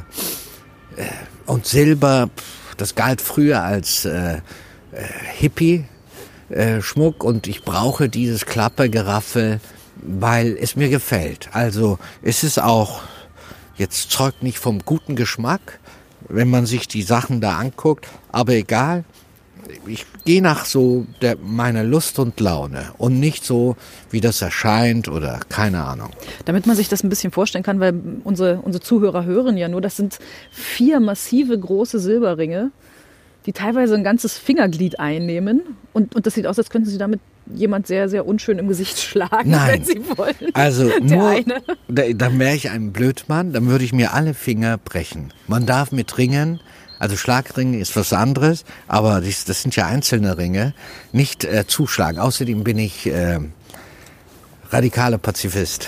[1.48, 2.30] und Silber.
[2.78, 4.40] Das galt früher als äh, äh,
[5.38, 5.86] Hippie
[6.50, 9.60] äh, Schmuck und ich brauche dieses Klappergeraffe,
[9.96, 11.50] weil es mir gefällt.
[11.54, 13.02] Also es ist auch,
[13.78, 15.80] jetzt zeugt nicht vom guten Geschmack,
[16.28, 19.04] wenn man sich die Sachen da anguckt, aber egal.
[19.88, 23.76] Ich gehe nach so der, meiner Lust und Laune und nicht so,
[24.12, 26.12] wie das erscheint oder keine Ahnung.
[26.46, 29.82] Damit man sich das ein bisschen vorstellen kann, weil unsere, unsere Zuhörer hören ja nur,
[29.82, 30.20] das sind
[30.52, 32.72] vier massive große Silberringe
[33.46, 35.62] die teilweise ein ganzes Fingerglied einnehmen.
[35.94, 37.20] Und, und das sieht aus, als könnten sie damit
[37.54, 39.74] jemand sehr, sehr unschön im Gesicht schlagen, Nein.
[39.74, 40.36] wenn sie wollen.
[40.54, 41.62] Also Der nur, eine.
[41.88, 45.32] da, dann wäre ich ein Blödmann, dann würde ich mir alle Finger brechen.
[45.48, 46.60] Man darf mit Ringen,
[46.98, 50.74] also Schlagringe ist was anderes, aber das, das sind ja einzelne Ringe,
[51.12, 52.18] nicht äh, zuschlagen.
[52.20, 53.40] Außerdem bin ich äh,
[54.72, 55.88] radikaler Pazifist.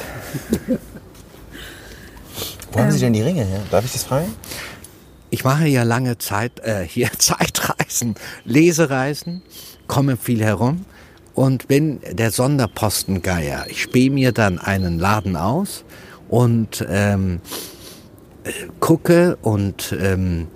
[2.71, 3.61] Wo haben Sie denn die Ringe her?
[3.71, 4.27] Darf ich das fragen?
[5.29, 8.15] Ich mache ja lange Zeit, äh, hier Zeitreisen,
[8.45, 9.41] Lesereisen,
[9.87, 10.85] komme viel herum
[11.33, 13.65] und bin der Sonderpostengeier.
[13.69, 15.83] Ich spähe mir dann einen Laden aus
[16.29, 17.41] und ähm,
[18.43, 20.47] äh, gucke und ähm,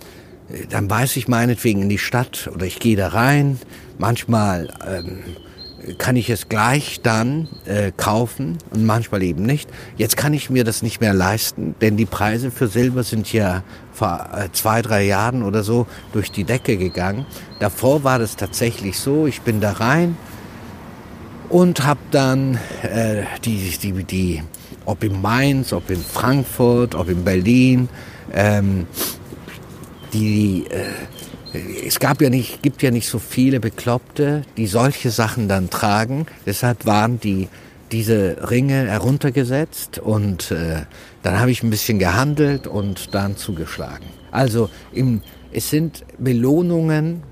[0.70, 3.60] dann weiß ich meinetwegen in die Stadt oder ich gehe da rein.
[3.98, 5.20] Manchmal ähm,
[5.98, 9.70] kann ich es gleich dann äh, kaufen und manchmal eben nicht.
[9.98, 13.64] Jetzt kann ich mir das nicht mehr leisten, denn die Preise für Silber sind ja
[14.02, 17.28] vor äh, zwei, drei Jahren oder so durch die Decke gegangen.
[17.60, 20.18] Davor war das tatsächlich so, ich bin da rein
[21.50, 24.44] und habe dann äh, die, die, die,
[24.86, 27.90] ob in Mainz, ob in Frankfurt, ob in Berlin,
[28.34, 28.88] ähm,
[30.14, 35.48] die äh, es gab ja nicht, gibt ja nicht so viele Bekloppte, die solche Sachen
[35.48, 36.26] dann tragen.
[36.46, 37.50] Deshalb waren die
[37.92, 40.86] diese Ringe heruntergesetzt und äh,
[41.24, 44.06] dann habe ich ein bisschen gehandelt und dann zugeschlagen.
[44.32, 47.24] Also im, es sind Belohnungen,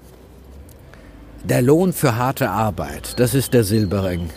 [1.43, 4.29] der Lohn für harte Arbeit, das ist der Silberring.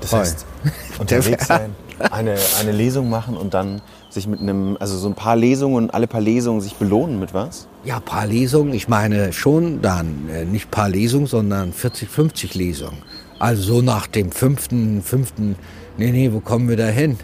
[0.00, 0.46] Das heißt,
[0.98, 1.74] unterwegs sein,
[2.10, 5.94] eine, eine Lesung machen und dann sich mit einem, also so ein paar Lesungen und
[5.94, 7.68] alle paar Lesungen sich belohnen mit was?
[7.84, 12.98] Ja, paar Lesungen, ich meine schon dann, äh, nicht paar Lesungen, sondern 40, 50 Lesungen.
[13.38, 15.56] Also so nach dem fünften, fünften,
[15.98, 17.18] nee, nee, wo kommen wir da hin?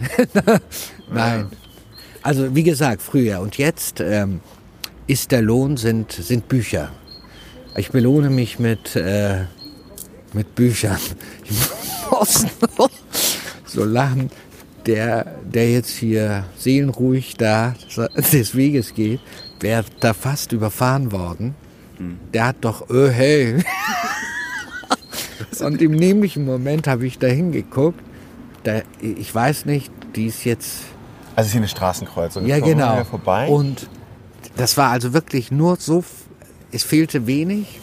[1.12, 1.46] Nein.
[2.22, 3.40] Also wie gesagt, früher.
[3.40, 4.40] Und jetzt ähm,
[5.06, 6.90] ist der Lohn, sind, sind Bücher.
[7.76, 9.44] Ich belohne mich mit, äh,
[10.32, 10.98] mit Büchern.
[11.44, 12.46] Ich muss
[12.76, 12.90] nur
[13.64, 14.30] so lachen.
[14.84, 17.74] Der, der jetzt hier seelenruhig da
[18.32, 19.20] des Weges geht,
[19.60, 21.54] wäre da fast überfahren worden.
[22.32, 23.62] Der hat doch, öh, hey.
[25.60, 28.00] Und im nämlichen Moment habe ich da hingeguckt.
[28.64, 30.82] Da, ich weiß nicht, die ist jetzt
[31.34, 32.46] Also es ist hier eine Straßenkreuzung.
[32.46, 33.02] ja, genau.
[33.04, 33.48] Vorbei.
[33.48, 33.88] Und
[34.56, 36.04] das war also wirklich nur so,
[36.70, 37.80] es fehlte wenig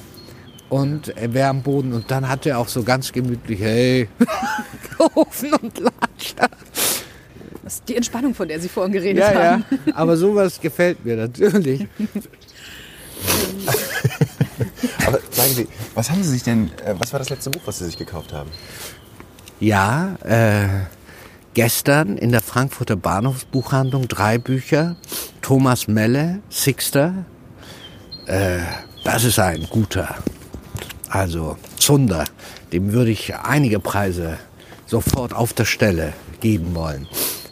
[0.70, 4.08] und er wäre am Boden und dann hat er auch so ganz gemütlich, hey,
[4.98, 6.36] gerufen und latscht.
[7.64, 9.66] Das ist die Entspannung, von der Sie vorhin geredet Ja, ja, haben.
[9.94, 11.88] aber sowas gefällt mir natürlich.
[15.06, 17.80] Aber sagen Sie, was haben Sie sich denn, äh, was war das letzte Buch, was
[17.80, 18.50] Sie sich gekauft haben?
[19.60, 20.68] Ja, äh,
[21.54, 24.96] gestern in der Frankfurter Bahnhofsbuchhandlung drei Bücher.
[25.42, 27.26] Thomas Melle, Sixter.
[28.26, 28.60] Äh,
[29.04, 30.16] das ist ein guter.
[31.10, 32.26] Also Zunder.
[32.72, 34.38] Dem würde ich einige Preise
[34.86, 37.08] sofort auf der Stelle mitgeben wollen.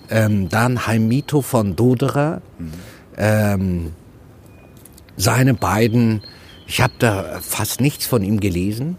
[0.09, 2.41] Ähm, dann Heimito von Doderer.
[3.17, 3.93] Ähm,
[5.17, 6.21] seine beiden,
[6.67, 8.97] ich habe da fast nichts von ihm gelesen,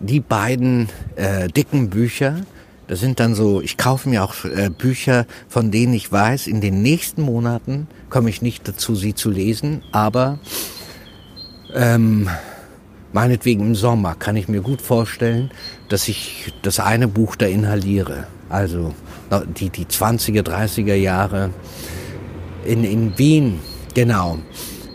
[0.00, 2.36] die beiden äh, dicken Bücher,
[2.88, 6.60] das sind dann so, ich kaufe mir auch äh, Bücher, von denen ich weiß, in
[6.60, 10.38] den nächsten Monaten komme ich nicht dazu, sie zu lesen, aber
[11.74, 12.28] ähm,
[13.12, 15.50] meinetwegen im Sommer kann ich mir gut vorstellen,
[15.88, 18.26] dass ich das eine Buch da inhaliere.
[18.48, 18.94] Also
[19.56, 21.50] die, die 20er, 30er Jahre
[22.64, 23.60] in, in Wien,
[23.94, 24.38] genau.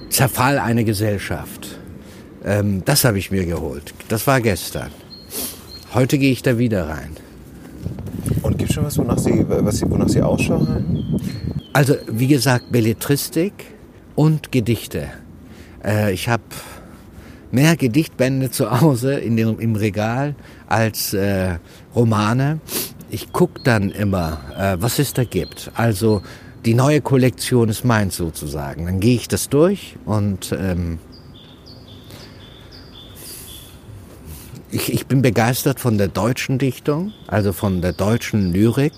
[0.09, 1.64] Zerfall einer Gesellschaft.
[2.45, 3.93] Ähm, das habe ich mir geholt.
[4.07, 4.91] Das war gestern.
[5.93, 7.17] Heute gehe ich da wieder rein.
[8.43, 11.19] Und gibt es schon was, wonach Sie, was Sie, wonach Sie Ausschau halten?
[11.73, 13.53] Also, wie gesagt, Belletristik
[14.13, 15.07] und Gedichte.
[15.83, 16.43] Äh, ich habe
[17.51, 20.35] mehr Gedichtbände zu Hause in dem, im Regal
[20.67, 21.57] als äh,
[21.95, 22.59] Romane.
[23.09, 25.71] Ich gucke dann immer, äh, was es da gibt.
[25.75, 26.21] Also
[26.65, 28.85] die neue Kollektion ist meins sozusagen.
[28.85, 30.99] Dann gehe ich das durch und ähm,
[34.75, 38.93] ich, ich bin begeistert von der deutschen Dichtung, also von der deutschen Lyrik.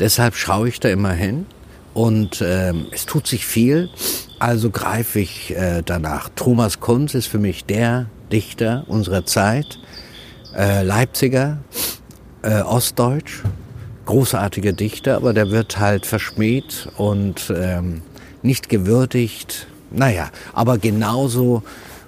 [0.00, 1.46] Deshalb schaue ich da immer hin
[1.92, 3.90] und ähm, es tut sich viel.
[4.38, 6.30] Also greife ich äh, danach.
[6.34, 9.78] Thomas Kunz ist für mich der Dichter unserer Zeit,
[10.56, 11.58] äh, Leipziger,
[12.40, 13.42] äh, Ostdeutsch,
[14.06, 18.00] großartiger Dichter, aber der wird halt verschmäht und ähm,
[18.42, 19.66] nicht gewürdigt.
[19.90, 21.62] Naja, aber genauso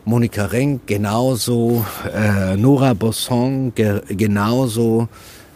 [0.04, 1.84] Monika Renk, genauso
[2.14, 5.08] äh, Nora Bosson, ge genauso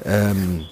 [0.05, 0.64] ähm,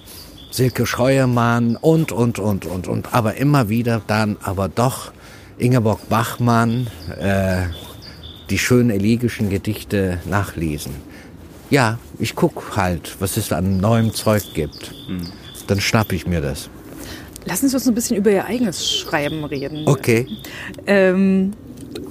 [0.50, 3.12] Silke Scheuermann und, und, und, und, und.
[3.12, 5.12] Aber immer wieder dann aber doch
[5.58, 6.86] Ingeborg Bachmann,
[7.18, 7.64] äh,
[8.48, 10.94] die schönen elegischen Gedichte nachlesen.
[11.68, 14.92] Ja, ich guck halt, was es an neuem Zeug gibt.
[15.08, 15.26] Mhm.
[15.66, 16.70] Dann schnapp ich mir das.
[17.44, 19.82] Lassen Sie uns ein bisschen über Ihr eigenes Schreiben reden.
[19.86, 20.26] Okay.
[20.86, 21.52] Ähm,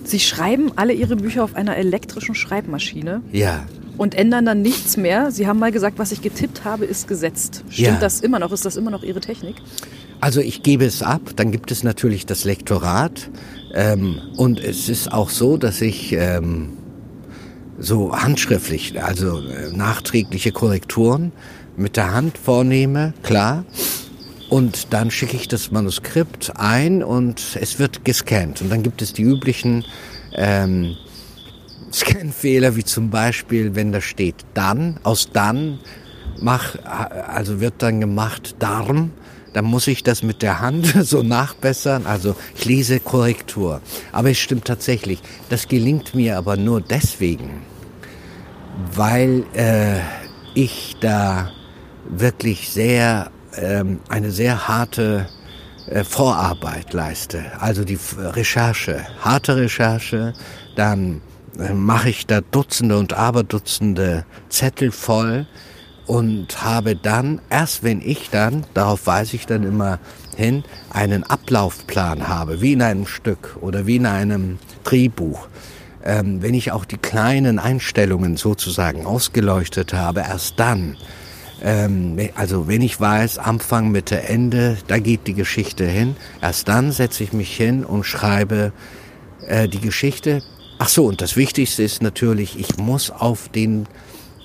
[0.03, 3.21] Sie schreiben alle Ihre Bücher auf einer elektrischen Schreibmaschine.
[3.31, 3.65] Ja.
[3.97, 5.31] Und ändern dann nichts mehr.
[5.31, 7.63] Sie haben mal gesagt, was ich getippt habe, ist gesetzt.
[7.69, 7.99] Stimmt Ja.
[7.99, 8.51] das immer noch?
[8.51, 9.55] Ist das immer noch Ihre Technik?
[10.19, 13.29] Also ich gebe es ab, dann gibt es natürlich das Lektorat.
[13.73, 16.73] Ähm, und es ist auch so, dass ich ähm,
[17.77, 21.31] so handschriftlich, also äh, nachträgliche Korrekturen
[21.77, 23.65] mit der Hand vornehme, klar.
[24.49, 28.61] Und dann schicke ich das Manuskript ein und es wird gescannt.
[28.61, 29.85] Und dann gibt es die üblichen
[30.33, 30.95] ähm,
[31.91, 35.79] Scanfehler, wie zum Beispiel, wenn da steht dann, aus dann,
[36.41, 39.11] mach, also wird dann gemacht Darm,
[39.53, 42.05] dann muss ich das mit der Hand so nachbessern.
[42.05, 43.81] Also ich lese Korrektur.
[44.11, 45.21] Aber es stimmt tatsächlich.
[45.49, 47.61] Das gelingt mir aber nur deswegen,
[48.93, 49.99] weil äh,
[50.53, 51.51] ich da
[52.09, 55.27] wirklich sehr ähm, eine sehr harte
[55.89, 57.43] äh, Vorarbeit leiste.
[57.59, 60.33] Also die F- Recherche, harte Recherche,
[60.75, 61.21] dann
[61.59, 65.47] äh, mache ich da Dutzende und Aberdutzende Zettel voll
[66.07, 69.99] und habe dann, erst wenn ich dann, darauf weise ich dann immer
[70.35, 75.47] hin, einen Ablaufplan habe, wie in einem Stück oder wie in einem Drehbuch.
[76.03, 80.97] Ähm, wenn ich auch die kleinen Einstellungen sozusagen ausgeleuchtet habe, erst dann
[81.65, 86.91] ähm, also wenn ich weiß, Anfang, Mitte, Ende, da geht die Geschichte hin, erst dann
[86.91, 88.71] setze ich mich hin und schreibe
[89.47, 90.43] äh, die Geschichte.
[90.77, 93.87] Ach so, und das Wichtigste ist natürlich, ich muss auf den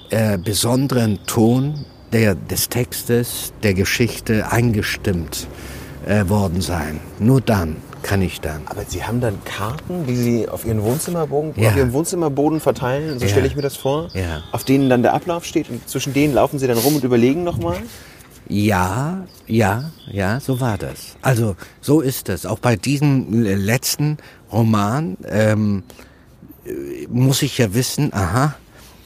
[0.09, 5.47] äh, besonderen Ton der, des Textes, der Geschichte eingestimmt
[6.07, 7.01] äh, worden sein.
[7.19, 8.63] Nur dann kann ich dann.
[8.67, 11.71] Aber Sie haben dann Karten, die Sie auf Ihren Wohnzimmerboden, Ja.
[11.71, 13.31] auf Ihrem Wohnzimmerboden verteilen, so Ja.
[13.31, 14.43] stelle ich mir das vor, Ja.
[14.53, 17.45] auf denen dann der Ablauf steht und zwischen denen laufen Sie dann rum und überlegen
[17.45, 17.79] nochmal?
[18.49, 21.17] Ja, ja, ja, so war das.
[21.23, 22.47] Also so ist es.
[22.47, 24.19] Auch bei diesem letzten
[24.51, 25.85] Roman ähm,
[26.67, 28.57] äh, muss ich ja wissen, aha,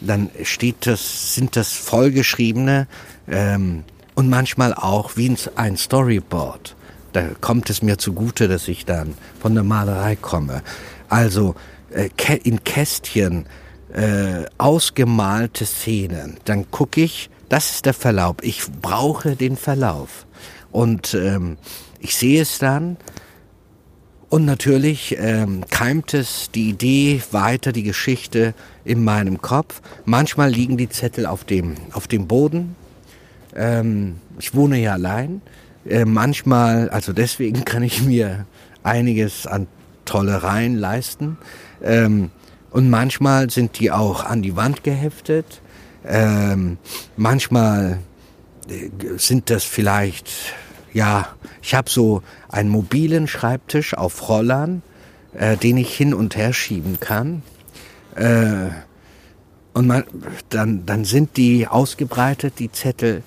[0.01, 2.86] dann steht das, sind das vollgeschriebene
[3.28, 3.84] ähm,
[4.14, 6.74] und manchmal auch wie ein Storyboard.
[7.14, 10.62] Da kommt es mir zugute, dass ich dann von der Malerei komme.
[11.08, 11.54] Also
[11.90, 12.10] äh,
[12.42, 13.46] in Kästchen
[13.92, 16.38] äh, ausgemalte Szenen.
[16.44, 18.36] Dann gucke ich, das ist der Verlauf.
[18.42, 20.26] Ich brauche den Verlauf.
[20.72, 21.56] Und ähm,
[22.00, 22.96] ich sehe es dann.
[24.28, 28.54] Und natürlich ähm, keimt es die Idee weiter, die Geschichte
[28.84, 29.80] in meinem Kopf.
[30.04, 32.74] Manchmal liegen die Zettel auf dem, auf dem Boden.
[33.54, 35.40] Ähm, ich wohne ja allein.
[35.89, 38.47] Äh, manchmal, also deswegen kann ich mir
[38.82, 39.66] einiges an
[40.05, 41.39] Tollereien leisten.
[41.82, 42.30] Ähm,
[42.70, 45.61] und manchmal sind die auch an die Wand geheftet.
[46.05, 46.78] Ähm,
[47.16, 47.99] manchmal
[48.68, 50.28] äh, sind das vielleicht,
[50.93, 51.28] ja,
[51.62, 54.82] ich habe so einen mobilen Schreibtisch auf Rollern,
[55.35, 57.43] äh, den ich hin und her schieben kann.
[58.16, 58.70] Äh,
[59.72, 60.05] und man,
[60.51, 63.22] dann, dann sind die ausgebreitet, die Zettel.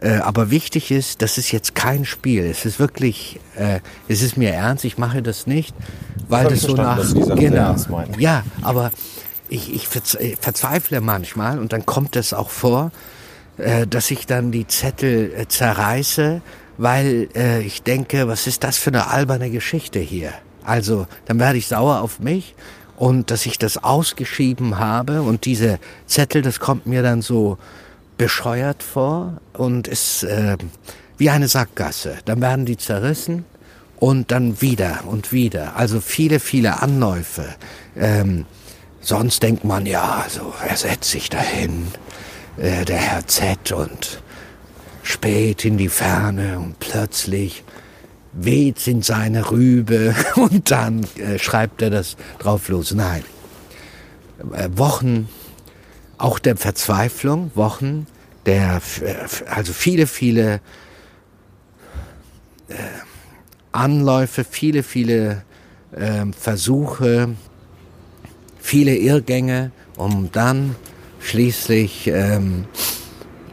[0.00, 2.46] Äh, aber wichtig ist, das ist jetzt kein Spiel.
[2.46, 4.84] Es ist wirklich, äh, es ist mir ernst.
[4.84, 5.74] Ich mache das nicht,
[6.28, 7.76] weil das ich so nach genau.
[8.18, 8.92] Ja, aber
[9.50, 9.88] ich, ich
[10.18, 12.92] äh, verzweifle manchmal und dann kommt es auch vor,
[13.58, 16.40] äh, dass ich dann die Zettel äh, zerreiße,
[16.78, 20.32] weil äh, ich denke, was ist das für eine alberne Geschichte hier?
[20.64, 22.54] Also, dann werde ich sauer auf mich
[22.96, 27.58] und dass ich das ausgeschrieben habe und diese Zettel, das kommt mir dann so
[28.20, 30.58] bescheuert vor und ist äh,
[31.16, 32.18] wie eine Sackgasse.
[32.26, 33.46] Dann werden die zerrissen
[33.98, 35.74] und dann wieder und wieder.
[35.76, 37.46] Also viele, viele Anläufe.
[37.96, 38.44] Ähm,
[39.00, 41.86] sonst denkt man, ja, also er setzt sich dahin,
[42.58, 44.22] äh, der Herr Z und
[45.02, 47.64] spät in die Ferne und plötzlich
[48.34, 52.92] weht's in seine Rübe und dann äh, schreibt er das drauf los.
[52.92, 53.24] Nein.
[54.52, 55.26] Äh, Wochen
[56.20, 58.06] auch der Verzweiflung, Wochen
[58.46, 58.80] der,
[59.48, 60.60] also viele, viele
[62.68, 62.74] äh,
[63.72, 65.42] Anläufe, viele, viele
[65.96, 67.34] ähm, Versuche,
[68.58, 70.74] viele Irrgänge, um dann
[71.20, 72.66] schließlich ähm,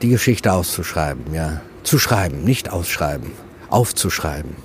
[0.02, 1.62] die Geschichte auszuschreiben, ja.
[1.84, 3.32] Zu schreiben, nicht ausschreiben,
[3.70, 4.56] aufzuschreiben.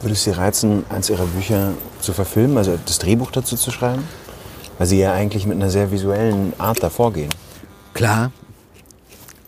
[0.00, 4.04] Würde es Sie reizen, eins Ihrer Bücher zu verfilmen, also das Drehbuch dazu zu schreiben?
[4.78, 7.30] Weil Sie ja eigentlich mit einer sehr visuellen Art davor gehen.
[7.94, 8.32] Klar,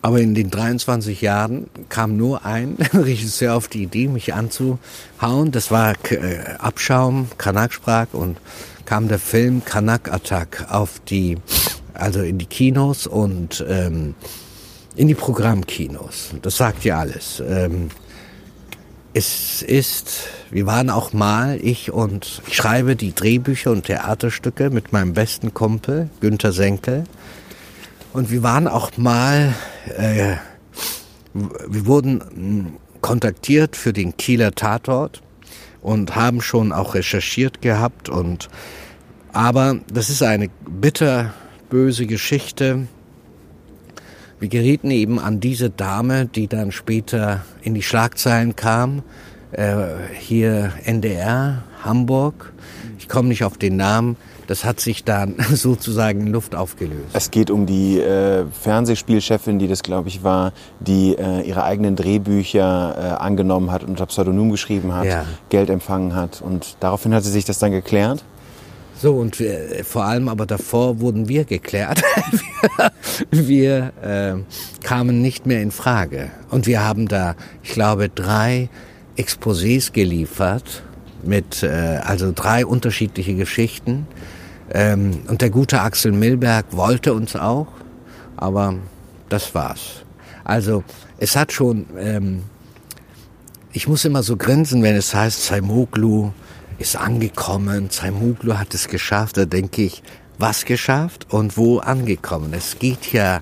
[0.01, 5.51] aber in den 23 Jahren kam nur ein Regisseur auf die Idee, mich anzuhauen.
[5.51, 8.37] Das war äh, Abschaum, Kanak sprach und
[8.85, 11.37] kam der Film Kanak Attack auf die,
[11.93, 14.15] also in die Kinos und ähm,
[14.95, 16.31] in die Programmkinos.
[16.41, 17.41] Das sagt ja alles.
[17.47, 17.89] Ähm,
[19.13, 24.93] es ist, wir waren auch mal, ich und ich schreibe die Drehbücher und Theaterstücke mit
[24.93, 27.03] meinem besten Kumpel Günter Senkel.
[28.13, 29.53] Und wir waren auch mal,
[29.97, 30.35] äh,
[31.33, 35.21] wir wurden mh, kontaktiert für den Kieler Tatort
[35.81, 38.49] und haben schon auch recherchiert gehabt und
[39.33, 42.87] aber das ist eine bitterböse Geschichte.
[44.39, 49.03] Wir gerieten eben an diese Dame, die dann später in die Schlagzeilen kam,
[49.53, 49.85] äh,
[50.19, 52.51] hier NDR, Hamburg.
[52.99, 54.17] Ich komme nicht auf den Namen.
[54.47, 57.09] Das hat sich dann sozusagen in Luft aufgelöst.
[57.13, 61.95] Es geht um die äh, Fernsehspielchefin, die das, glaube ich, war, die äh, ihre eigenen
[61.95, 65.25] Drehbücher äh, angenommen hat und unter Pseudonym geschrieben hat, Ja.
[65.49, 66.41] Geld empfangen hat.
[66.41, 68.23] Und daraufhin hat sie sich das dann geklärt.
[69.01, 72.03] So, und wir, vor allem aber davor wurden wir geklärt.
[73.31, 76.31] wir wir äh, kamen nicht mehr in Frage.
[76.49, 78.69] Und wir haben da, ich glaube, drei
[79.17, 80.83] Exposés geliefert
[81.23, 84.07] mit, äh, also drei unterschiedliche Geschichten.
[84.73, 87.67] Ähm, und der gute Axel Milberg wollte uns auch,
[88.37, 88.75] aber
[89.29, 90.03] das war's.
[90.43, 90.83] Also,
[91.17, 92.43] es hat schon, ähm,
[93.73, 96.31] ich muss immer so grinsen, wenn es heißt, Zaimoglu
[96.77, 99.37] ist angekommen, Zaimoglu hat es geschafft.
[99.37, 100.01] Da denke ich,
[100.37, 102.53] was geschafft und wo angekommen.
[102.53, 103.41] Es geht ja,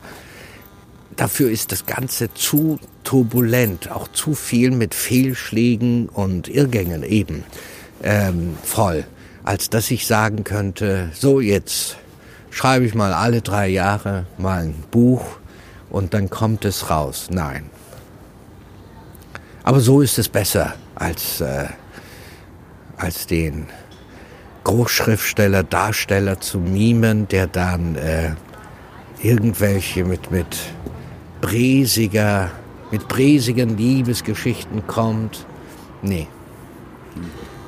[1.20, 7.44] dafür ist das Ganze zu turbulent, auch zu viel mit Fehlschlägen und Irrgängen eben
[8.02, 9.04] ähm, voll,
[9.44, 11.98] als dass ich sagen könnte, so jetzt
[12.52, 15.24] schreibe ich mal alle drei Jahre mal ein Buch
[15.90, 17.28] und dann kommt es raus.
[17.30, 17.70] Nein.
[19.64, 21.66] Aber so ist es besser als, äh,
[22.98, 23.68] als den
[24.64, 28.32] Großschriftsteller, Darsteller zu mimen, der dann äh,
[29.22, 30.58] irgendwelche mit, mit
[31.42, 32.52] bräsiger,
[32.92, 35.46] mit bräsigen Liebesgeschichten kommt.
[36.02, 36.28] Nee.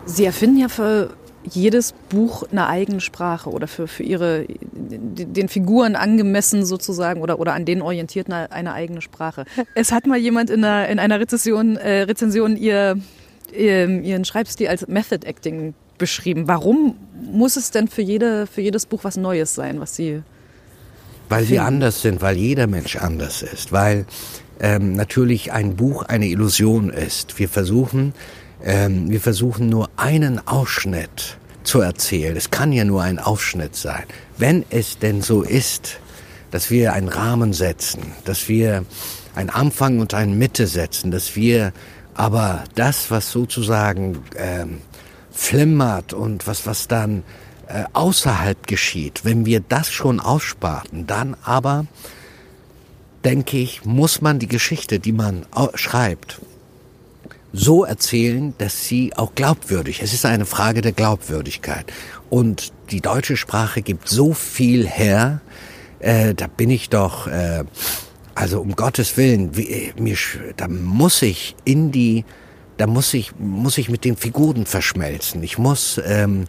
[0.05, 1.11] Sie erfinden ja für
[1.43, 7.53] jedes Buch eine eigene Sprache oder für, für ihre, den Figuren angemessen sozusagen oder, oder
[7.53, 9.45] an denen orientiert eine, eine eigene Sprache.
[9.73, 12.97] Es hat mal jemand in einer, in einer Rezension, äh, Rezension ihr,
[13.57, 16.47] ihr, ihren Schreibstil als Method Acting beschrieben.
[16.47, 16.95] Warum
[17.31, 20.21] muss es denn für, jede, für jedes Buch was Neues sein, was Sie
[21.31, 21.65] Weil wir Finden.
[21.65, 24.05] anders sind, weil jeder Mensch anders ist, weil
[24.59, 27.39] ähm, natürlich ein Buch eine Illusion ist.
[27.39, 28.13] Wir versuchen,
[28.63, 32.35] ähm, wir versuchen nur einen Ausschnitt zu erzählen.
[32.35, 34.03] Es kann ja nur ein Ausschnitt sein.
[34.37, 35.99] Wenn es denn so ist,
[36.51, 38.85] dass wir einen Rahmen setzen, dass wir
[39.35, 41.71] einen Anfang und eine Mitte setzen, dass wir
[42.13, 44.79] aber das, was sozusagen ähm,
[45.31, 47.23] flimmert und was, was dann
[47.73, 51.85] äh, außerhalb geschieht, wenn wir das schon aussparten, dann aber
[53.23, 55.45] denke ich, muss man die Geschichte, die man
[55.75, 56.41] schreibt,
[57.53, 60.01] so erzählen, dass sie auch glaubwürdig.
[60.01, 61.85] Es ist eine Frage der Glaubwürdigkeit.
[62.29, 65.41] Und die deutsche Sprache gibt so viel her.
[65.99, 67.63] Äh, da bin ich doch, äh,
[68.35, 70.15] also um Gottes Willen, wie, äh, mir,
[70.55, 72.23] da muss ich in die,
[72.81, 75.43] da muss ich, muss ich mit den Figuren verschmelzen.
[75.43, 76.45] Ich muss, ähm,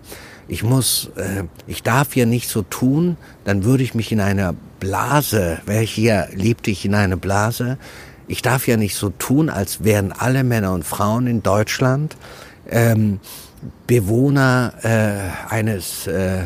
[0.49, 4.55] ich muss, äh, ich darf ja nicht so tun, dann würde ich mich in einer
[4.81, 7.77] Blase, welche hier lebte ich in einer Blase,
[8.29, 12.17] ich darf ja nicht so tun, als wären alle Männer und Frauen in Deutschland
[12.71, 13.21] ähm,
[13.87, 16.45] Bewohner äh, eines äh,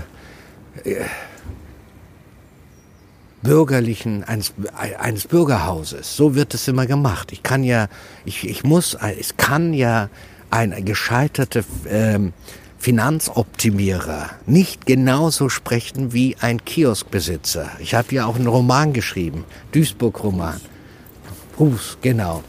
[3.47, 4.53] bürgerlichen, eines,
[4.99, 6.17] eines Bürgerhauses.
[6.17, 7.33] So wird es immer gemacht.
[7.33, 7.89] Ich kann ja,
[8.25, 10.09] ich, ich muss, es kann ja
[10.51, 12.33] ein gescheiterter ähm,
[12.79, 17.71] Finanzoptimierer nicht genauso sprechen wie ein Kioskbesitzer.
[17.81, 20.61] Ich habe ja auch einen Roman geschrieben, Duisburg-Roman.
[21.59, 22.45] Hus, genau.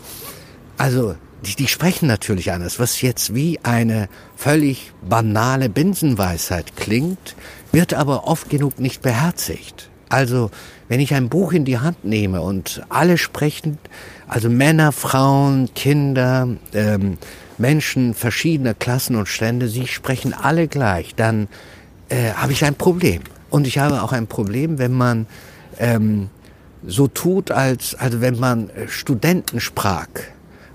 [0.78, 2.80] Also, die, die sprechen natürlich anders.
[2.80, 7.36] Was jetzt wie eine völlig banale Binsenweisheit klingt,
[7.72, 9.90] wird aber oft genug nicht beherzigt.
[10.10, 10.52] Also,
[10.88, 13.78] wenn ich ein Buch in die Hand nehme und alle sprechen,
[14.28, 17.18] also Männer, Frauen, Kinder, ähm,
[17.58, 21.48] Menschen verschiedener Klassen und Stände, sie sprechen alle gleich, dann
[22.10, 23.22] äh, habe ich ein Problem.
[23.50, 25.28] Und ich habe auch ein Problem, wenn man
[25.80, 26.30] ähm,
[26.86, 30.08] so tut, als also wenn man äh, Studenten sprach.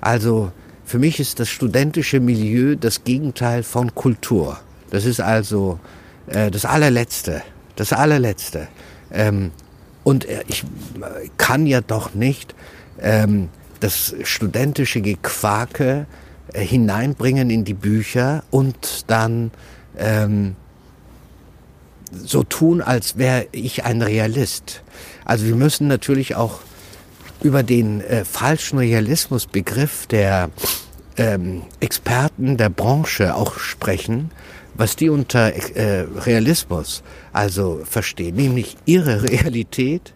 [0.01, 0.53] Also
[0.85, 4.59] für mich ist das studentische Milieu das Gegenteil von Kultur.
[4.91, 5.79] Das ist also
[6.27, 7.43] äh, das allerletzte,
[7.77, 8.69] das allerletzte.
[9.11, 9.53] Ähm,
[10.05, 10.64] und äh, ich
[11.00, 12.55] äh, kann ja doch nicht
[13.00, 13.48] ähm,
[13.80, 16.07] das studentische Gequake
[16.53, 19.50] äh, hineinbringen in die Bücher und dann
[19.98, 20.57] ähm,
[22.12, 24.82] so tun, als wäre ich ein Realist.
[25.24, 26.61] Also wir müssen natürlich auch
[27.42, 30.50] über den äh, falschen Realismusbegriff der
[31.16, 34.30] ähm, Experten der Branche auch sprechen,
[34.75, 37.03] was die unter äh, Realismus
[37.33, 40.14] also verstehen, nämlich ihre Realität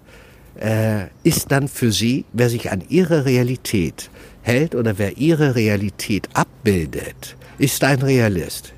[0.60, 4.10] äh, ist dann für sie, wer sich an ihre Realität
[4.42, 8.72] hält oder wer ihre Realität abbildet, ist ein Realist.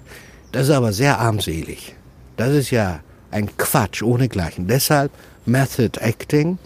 [0.53, 1.95] Das ist aber sehr armselig.
[2.37, 3.01] Das ist ja
[3.31, 4.67] ein Quatsch ohnegleichen.
[4.67, 5.13] Deshalb
[5.45, 6.59] Method Acting.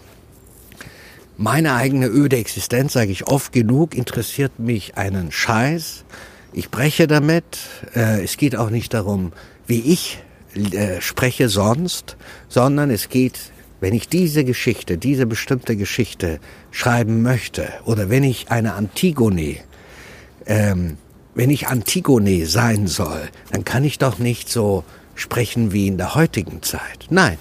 [1.35, 6.05] Meine eigene öde Existenz, sage ich oft genug, interessiert mich einen Scheiß.
[6.53, 7.43] Ich breche damit.
[7.95, 9.33] Äh, es geht auch nicht darum,
[9.67, 10.19] wie ich
[10.55, 12.15] äh, spreche sonst,
[12.47, 13.39] sondern es geht,
[13.81, 16.39] wenn ich diese Geschichte, diese bestimmte Geschichte
[16.71, 19.57] schreiben möchte oder wenn ich eine Antigone
[20.45, 20.97] ähm,
[21.35, 24.83] wenn ich Antigone sein soll, dann kann ich doch nicht so
[25.15, 27.07] sprechen wie in der heutigen Zeit.
[27.09, 27.37] Nein.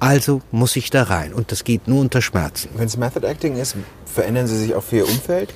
[0.00, 2.68] Also muss ich da rein und das geht nur unter Schmerzen.
[2.74, 5.54] Wenn es Method Acting ist, verändern Sie sich auch für Ihr Umfeld?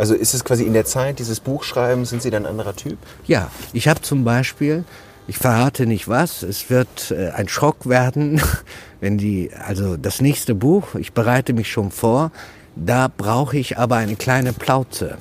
[0.00, 2.96] Also ist es quasi in der Zeit dieses Buchschreiben, sind Sie dann ein anderer Typ?
[3.26, 4.84] Ja, ich habe zum Beispiel,
[5.28, 8.40] ich verrate nicht was, es wird äh, ein Schock werden,
[9.00, 12.32] wenn die, also das nächste Buch, ich bereite mich schon vor,
[12.76, 15.18] da brauche ich aber eine kleine Plauze.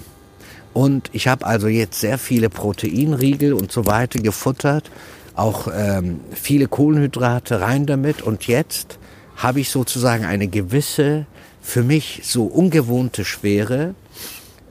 [0.74, 4.90] Und ich habe also jetzt sehr viele Proteinriegel und so weiter gefuttert,
[5.36, 8.22] auch ähm, viele Kohlenhydrate rein damit.
[8.22, 8.98] Und jetzt
[9.36, 11.26] habe ich sozusagen eine gewisse,
[11.62, 13.94] für mich so ungewohnte Schwere.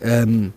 [0.02, 0.52] Ähm,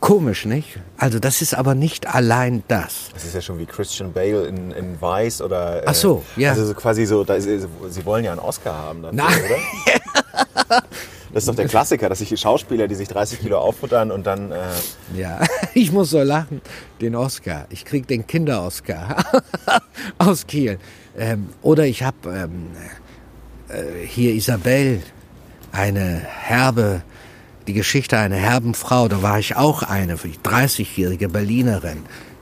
[0.00, 0.78] komisch, nicht?
[0.96, 3.10] Also das ist aber nicht allein das.
[3.14, 5.82] Das ist ja schon wie Christian Bale in, in Vice oder.
[5.82, 6.50] äh, Ach so, ja.
[6.50, 7.48] Also so quasi so, da ist,
[7.90, 9.40] Sie wollen ja einen Oscar haben dafür, Nein.
[9.46, 10.82] oder?
[11.34, 14.52] Das ist doch der Klassiker, dass sich Schauspieler, die sich 30 Kilo auffuttern und dann.
[14.52, 14.58] Äh,
[15.16, 15.40] Ja,
[15.74, 16.60] ich muss so lachen.
[17.00, 17.64] Den Oscar.
[17.70, 19.16] Ich krieg den Kinder-Oscar
[20.18, 20.78] aus Kiel.
[21.16, 22.66] Ähm, oder ich habe ähm,
[23.68, 25.00] äh, hier Isabel,
[25.72, 27.00] eine herbe,
[27.66, 29.08] die Geschichte einer herben Frau.
[29.08, 31.98] Da war ich auch eine, 30-jährige Berlinerin.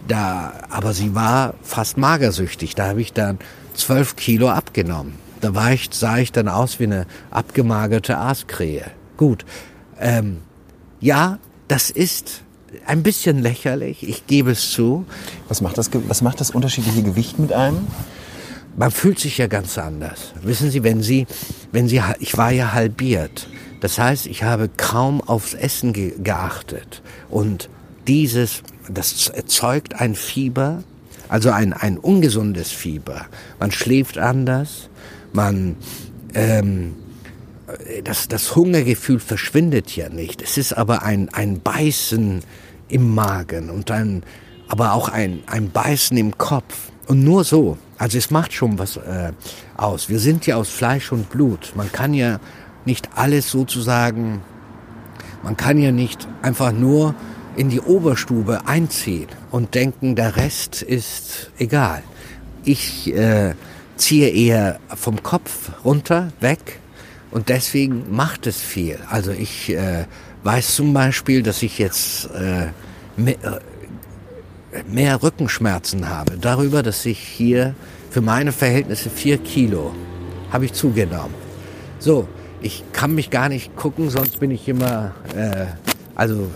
[0.08, 2.74] Da, aber sie war fast magersüchtig.
[2.74, 3.38] Da habe ich dann
[3.74, 5.14] 12 Kilo abgenommen.
[5.40, 8.90] Da war ich, sah ich dann aus wie eine abgemagerte Aaskrähe.
[9.16, 9.44] Gut.
[9.98, 10.38] Ähm,
[11.00, 12.42] ja, das ist
[12.86, 15.04] ein bisschen lächerlich, ich gebe es zu.
[15.48, 17.86] was, macht das, was macht das unterschiedliche Gewicht mit einem?
[18.76, 20.32] Man fühlt sich ja ganz anders.
[20.42, 21.26] Wissen Sie, wenn Sie,
[21.72, 23.48] wenn Sie, ich war ja halbiert.
[23.80, 27.02] Das heißt, ich habe kaum aufs Essen ge geachtet.
[27.30, 27.68] Und
[28.06, 30.82] dieses, das erzeugt ein Fieber,
[31.28, 33.26] also ein, ein ungesundes Fieber.
[33.58, 34.88] Man schläft anders,
[35.32, 35.76] man,
[36.34, 36.94] ähm,
[38.04, 40.42] das, das Hungergefühl verschwindet ja nicht.
[40.42, 42.42] Es ist aber ein, ein Beißen
[42.88, 44.24] im Magen und ein,
[44.68, 46.90] aber auch ein, ein Beißen im Kopf.
[47.06, 47.78] Und nur so.
[47.98, 49.32] Also es macht schon was äh,
[49.76, 50.08] aus.
[50.08, 51.72] Wir sind ja aus Fleisch und Blut.
[51.74, 52.40] Man kann ja
[52.84, 54.42] nicht alles sozusagen,
[55.42, 57.14] man kann ja nicht einfach nur
[57.56, 62.02] in die Oberstube einziehen und denken, der Rest ist egal.
[62.64, 63.54] Ich äh,
[63.96, 66.80] ziehe eher vom Kopf runter, weg
[67.30, 68.98] und deswegen macht es viel.
[69.08, 70.04] Also ich äh,
[70.42, 72.68] weiß zum Beispiel, dass ich jetzt äh,
[73.16, 73.36] mehr,
[74.72, 76.38] äh, mehr Rückenschmerzen habe.
[76.40, 77.74] Darüber, dass ich hier
[78.10, 79.94] für meine Verhältnisse vier Kilo
[80.50, 81.34] habe ich zugenommen.
[81.98, 82.26] So,
[82.62, 85.66] ich kann mich gar nicht gucken, sonst bin ich immer, äh,
[86.14, 86.50] also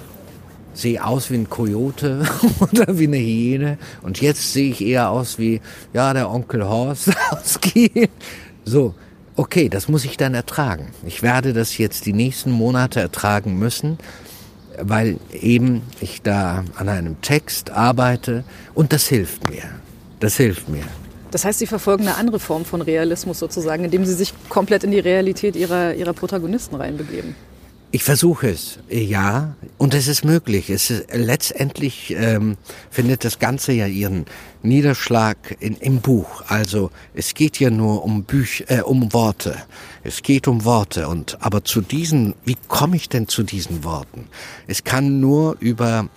[0.74, 2.24] sehe aus wie ein Kojote
[2.60, 3.78] oder wie eine Hyäne.
[4.02, 5.60] Und jetzt sehe ich eher aus wie,
[5.92, 8.08] ja, der Onkel Horst aus Kiel.
[8.64, 8.94] So,
[9.36, 10.88] okay, das muss ich dann ertragen.
[11.06, 13.98] Ich werde das jetzt die nächsten Monate ertragen müssen,
[14.80, 18.44] weil eben ich da an einem Text arbeite
[18.74, 19.62] und das hilft mir.
[20.20, 20.84] Das hilft mir.
[21.34, 24.92] Das heißt, Sie verfolgen eine andere Form von Realismus sozusagen, indem Sie sich komplett in
[24.92, 27.34] die Realität Ihrer, Ihrer Protagonisten reinbegeben.
[27.90, 30.70] Ich versuche es, ja, und es ist möglich.
[30.70, 32.56] Es ist, letztendlich ähm,
[32.88, 34.26] findet das Ganze ja ihren
[34.62, 36.42] Niederschlag in, im Buch.
[36.46, 39.56] Also es geht ja nur um Büch, äh, um Worte.
[40.04, 41.08] Es geht um Worte.
[41.08, 44.28] Und aber zu diesen, wie komme ich denn zu diesen Worten?
[44.68, 46.08] Es kann nur über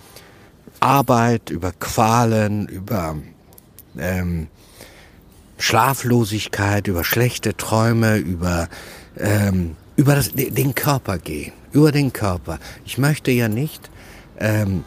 [0.78, 3.16] Arbeit, über Qualen, über
[3.98, 4.46] ähm,
[5.58, 8.68] Schlaflosigkeit, über schlechte Träume, über
[9.18, 12.58] ähm, über das, den Körper gehen über den Körper.
[12.84, 13.90] Ich möchte ja nicht
[14.38, 14.84] ähm,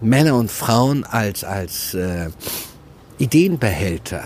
[0.00, 2.28] Männer und Frauen als, als äh,
[3.18, 4.24] Ideenbehälter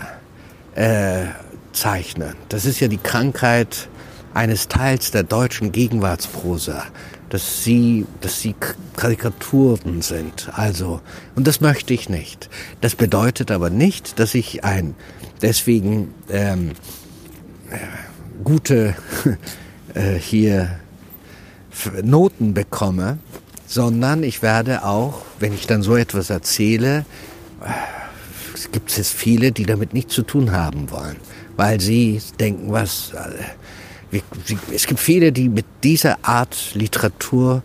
[0.75, 1.25] äh,
[1.73, 2.35] zeichnen.
[2.49, 3.87] Das ist ja die Krankheit
[4.33, 6.83] eines Teils der deutschen Gegenwartsprosa,
[7.29, 8.55] dass sie, dass sie
[8.95, 10.49] Karikaturen sind.
[10.53, 11.01] Also,
[11.35, 12.49] und das möchte ich nicht.
[12.81, 14.95] Das bedeutet aber nicht, dass ich ein
[15.41, 16.71] deswegen ähm,
[17.69, 17.77] äh,
[18.43, 18.95] gute
[19.93, 20.79] äh, hier
[22.03, 23.19] Noten bekomme,
[23.65, 27.05] sondern ich werde auch, wenn ich dann so etwas erzähle,
[28.53, 31.17] es gibt es viele, die damit nichts zu tun haben wollen,
[31.55, 33.13] weil sie denken, was,
[34.11, 34.21] äh,
[34.73, 37.61] es gibt viele, die mit dieser Art Literatur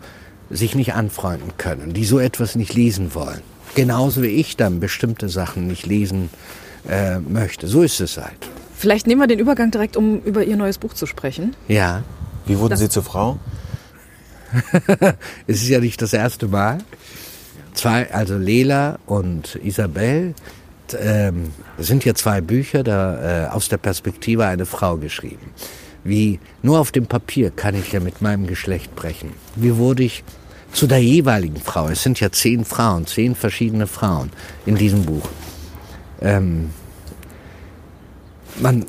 [0.49, 3.41] sich nicht anfreunden können, die so etwas nicht lesen wollen.
[3.73, 6.29] Genauso wie ich dann bestimmte Sachen nicht lesen
[6.89, 7.67] äh, möchte.
[7.67, 8.49] So ist es halt.
[8.75, 11.55] Vielleicht nehmen wir den Übergang direkt, um über Ihr neues Buch zu sprechen.
[11.67, 12.03] Ja.
[12.45, 13.39] Wie wurden das Sie zur Frau?
[15.47, 16.79] es ist ja nicht das erste Mal.
[17.73, 20.33] Zwei, also Lela und Isabel,
[20.99, 25.51] ähm, das sind ja zwei Bücher da, äh, aus der Perspektive einer Frau geschrieben.
[26.03, 29.31] Wie nur auf dem Papier kann ich ja mit meinem Geschlecht brechen.
[29.55, 30.23] Wie wurde ich
[30.71, 31.87] zu der jeweiligen Frau?
[31.87, 34.29] Es sind ja zehn Frauen, zehn verschiedene Frauen
[34.65, 35.27] in diesem Buch.
[36.21, 36.71] Ähm,
[38.59, 38.85] man, äh,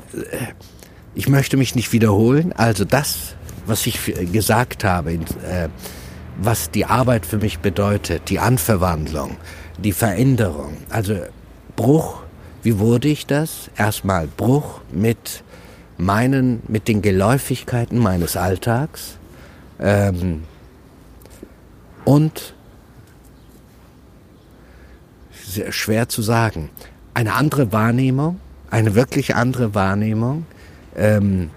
[1.15, 2.53] ich möchte mich nicht wiederholen.
[2.53, 3.35] Also das
[3.67, 3.99] was ich
[4.31, 5.69] gesagt habe, äh,
[6.39, 9.37] was die Arbeit für mich bedeutet, die Anverwandlung,
[9.77, 10.77] die Veränderung.
[10.89, 11.15] Also
[11.75, 12.21] Bruch,
[12.63, 13.69] wie wurde ich das?
[13.75, 15.43] Erstmal Bruch mit
[15.97, 19.17] meinen, mit den Geläufigkeiten meines Alltags
[19.79, 20.43] ähm,
[22.05, 22.53] und
[25.69, 26.69] schwer zu sagen,
[27.17, 28.39] eine andere Wahrnehmung,
[28.69, 30.45] eine wirklich andere Wahrnehmung,
[30.95, 31.49] ähm,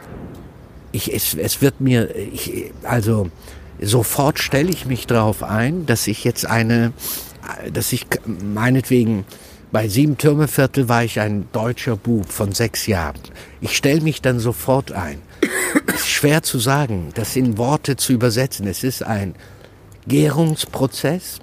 [0.90, 3.28] ich, es, es wird mir, ich, also
[3.78, 6.94] sofort stelle ich mich darauf ein, dass ich jetzt eine,
[7.70, 9.26] dass ich meinetwegen
[9.70, 13.20] bei Sieben Türmeviertel war ich ein deutscher Bub von sechs Jahren.
[13.60, 15.20] Ich stelle mich dann sofort ein.
[15.94, 18.66] Ist schwer zu sagen, das in Worte zu übersetzen.
[18.66, 19.34] Es ist ein
[20.08, 21.38] Gärungsprozess.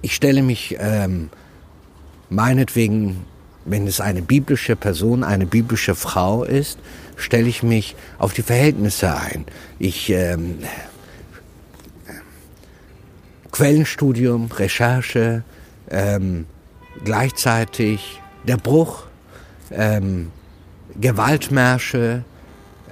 [0.00, 1.28] Ich stelle mich ähm,
[2.32, 3.24] meinetwegen,
[3.64, 6.78] wenn es eine biblische Person, eine biblische Frau ist,
[7.16, 9.44] stelle ich mich auf die Verhältnisse ein.
[9.78, 10.58] Ich ähm,
[13.52, 15.44] Quellenstudium, Recherche,
[15.90, 16.46] ähm,
[17.04, 19.04] gleichzeitig der Bruch,
[19.70, 20.32] ähm,
[21.00, 22.24] Gewaltmärsche,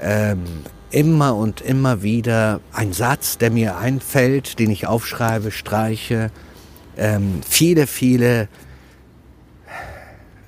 [0.01, 0.45] ähm,
[0.91, 6.31] immer und immer wieder ein Satz, der mir einfällt, den ich aufschreibe, streiche,
[6.97, 8.49] ähm, viele, viele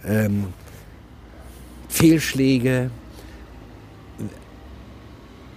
[0.07, 0.47] ähm,
[1.89, 2.91] Fehlschläge,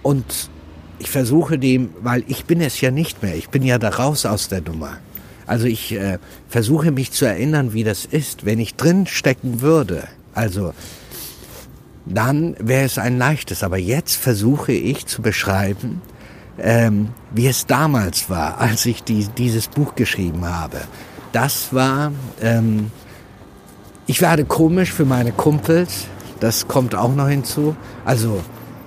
[0.06, 0.50] und
[1.00, 4.24] ich versuche dem, weil ich bin es ja nicht mehr, ich bin ja da raus
[4.24, 4.98] aus der Nummer.
[5.48, 6.18] Also ich äh,
[6.48, 10.04] versuche mich zu erinnern, wie das ist, wenn ich drin stecken würde.
[10.32, 10.74] Also
[12.04, 13.64] dann wäre es ein leichtes.
[13.64, 16.02] Aber jetzt versuche ich zu beschreiben,
[16.60, 20.82] ähm, wie es damals war, als ich die, dieses Buch geschrieben habe.
[21.32, 22.92] Das war, ähm,
[24.06, 26.06] ich werde komisch für meine Kumpels,
[26.40, 27.76] das kommt auch noch hinzu.
[28.04, 28.42] Also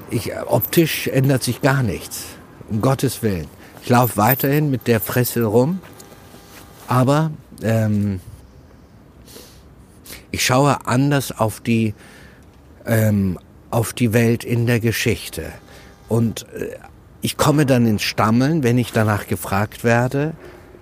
[0.10, 2.26] ich, optisch ändert sich gar nichts.
[2.70, 3.48] Um Gottes Willen.
[3.82, 5.80] Ich laufe weiterhin mit der Fresse rum,
[6.88, 7.32] aber
[7.64, 8.20] ähm,
[10.32, 11.94] ich schaue anders auf die,
[12.86, 13.40] ähm,
[13.72, 15.52] auf die Welt in der Geschichte.
[16.08, 16.76] Und äh,
[17.22, 20.34] ich komme dann ins Stammeln, wenn ich danach gefragt werde,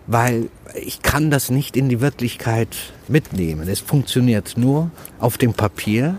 [0.07, 2.75] weil ich kann das nicht in die Wirklichkeit
[3.07, 3.67] mitnehmen.
[3.67, 4.89] Es funktioniert nur
[5.19, 6.17] auf dem Papier.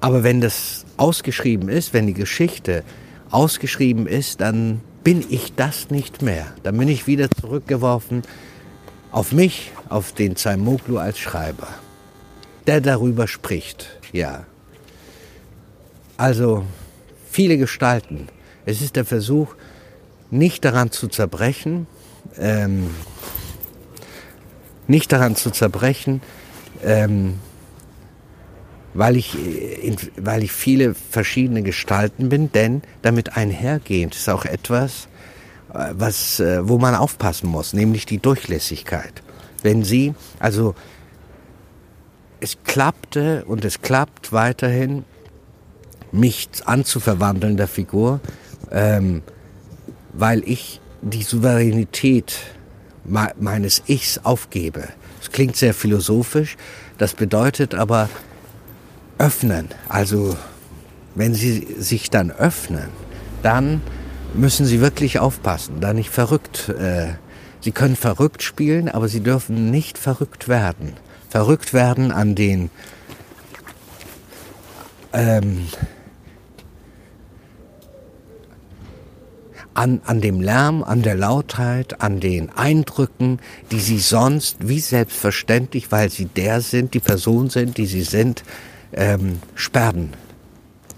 [0.00, 2.84] Aber wenn das ausgeschrieben ist, wenn die Geschichte
[3.30, 6.46] ausgeschrieben ist, dann bin ich das nicht mehr.
[6.62, 8.22] Dann bin ich wieder zurückgeworfen
[9.12, 11.68] auf mich, auf den Zaimoglu als Schreiber,
[12.66, 14.44] der darüber spricht, ja.
[16.16, 16.64] Also
[17.30, 18.28] viele Gestalten.
[18.66, 19.54] Es ist der Versuch,
[20.30, 21.86] nicht daran zu zerbrechen,
[22.40, 22.90] ähm,
[24.86, 26.20] nicht daran zu zerbrechen,
[26.82, 27.38] ähm,
[28.92, 29.36] weil ich,
[29.84, 35.08] in, weil ich viele verschiedene Gestalten bin, denn damit einhergehend ist auch etwas,
[35.72, 39.22] äh, was, äh, wo man aufpassen muss, nämlich die Durchlässigkeit.
[39.62, 40.74] Wenn Sie, also
[42.40, 45.04] es klappte und es klappt weiterhin,
[46.10, 48.20] mich anzuverwandeln der Figur,
[48.72, 49.22] ähm,
[50.12, 52.38] weil ich die Souveränität
[53.04, 54.88] meines Ichs aufgebe.
[55.18, 56.56] Das klingt sehr philosophisch,
[56.98, 58.08] das bedeutet aber
[59.18, 59.68] öffnen.
[59.88, 60.36] Also
[61.14, 62.88] wenn Sie sich dann öffnen,
[63.42, 63.82] dann
[64.34, 66.68] müssen Sie wirklich aufpassen, da nicht verrückt.
[66.68, 67.14] Äh,
[67.60, 70.94] Sie können verrückt spielen, aber Sie dürfen nicht verrückt werden.
[71.28, 72.70] Verrückt werden an den
[75.12, 75.66] ähm,
[79.74, 83.38] an, an dem Lärm, an der Lautheit, an den Eindrücken,
[83.70, 88.42] die sie sonst wie selbstverständlich, weil sie der sind, die Person sind, die sie sind,
[88.92, 90.10] ähm, sperren.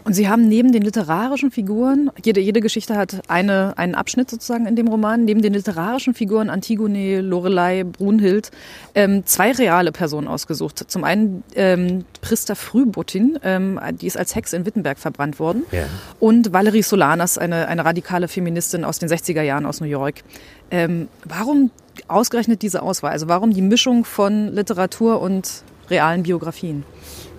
[0.05, 4.67] Und Sie haben neben den literarischen Figuren, jede, jede Geschichte hat eine, einen Abschnitt sozusagen
[4.67, 8.51] in dem Roman, neben den literarischen Figuren Antigone, Lorelei, Brunhild,
[8.95, 10.85] ähm, zwei reale Personen ausgesucht.
[10.89, 15.85] Zum einen ähm, Priester Frühbuttin, ähm, die ist als Hex in Wittenberg verbrannt worden, ja.
[16.19, 20.23] und Valerie Solanas, eine, eine radikale Feministin aus den 60er Jahren aus New York.
[20.71, 21.71] Ähm, warum
[22.09, 23.13] ausgerechnet diese Auswahl?
[23.13, 26.85] Also warum die Mischung von Literatur und realen Biografien?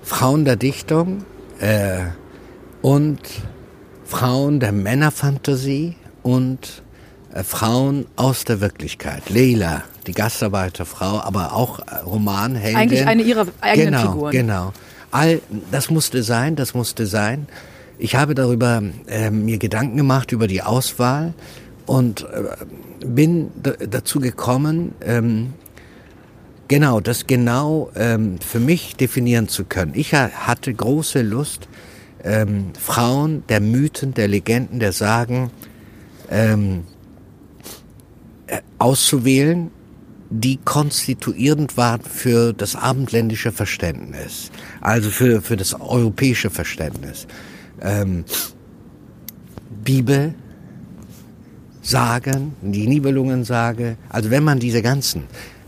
[0.04, 1.26] Frauen der Dichtung,
[1.60, 2.04] äh
[2.84, 3.20] und
[4.04, 6.84] Frauen der Männerfantasie und
[7.34, 9.30] äh, Frauen aus der Wirklichkeit.
[9.30, 12.76] Leila, die Gastarbeiterfrau, aber auch äh, Romanheldin.
[12.76, 14.32] Eigentlich eine ihrer eigenen genau, Figuren.
[14.32, 14.74] Genau,
[15.12, 15.40] all
[15.72, 17.48] das musste sein, das musste sein.
[17.98, 21.34] Ich habe darüber äh, mir Gedanken gemacht über die Auswahl
[21.86, 23.50] und äh, bin
[23.90, 25.54] dazu gekommen, ähm,
[26.68, 29.94] genau das genau ähm, für mich definieren zu können.
[29.96, 31.70] Ich hatte große Lust,
[32.24, 35.52] ähm, Frauen der Mythen, der Legenden, der Sagen
[36.30, 36.84] ähm,
[38.48, 39.72] äh, auszuwählen,
[40.30, 44.52] die konstituierend waren für das abendländische Verständnis,
[44.82, 47.28] also für, für das europäische Verständnis.
[47.82, 48.26] Ähm,
[49.84, 50.34] Bibel,
[51.86, 55.24] Sagen, die Nibelungensage, also wenn man diese ganzen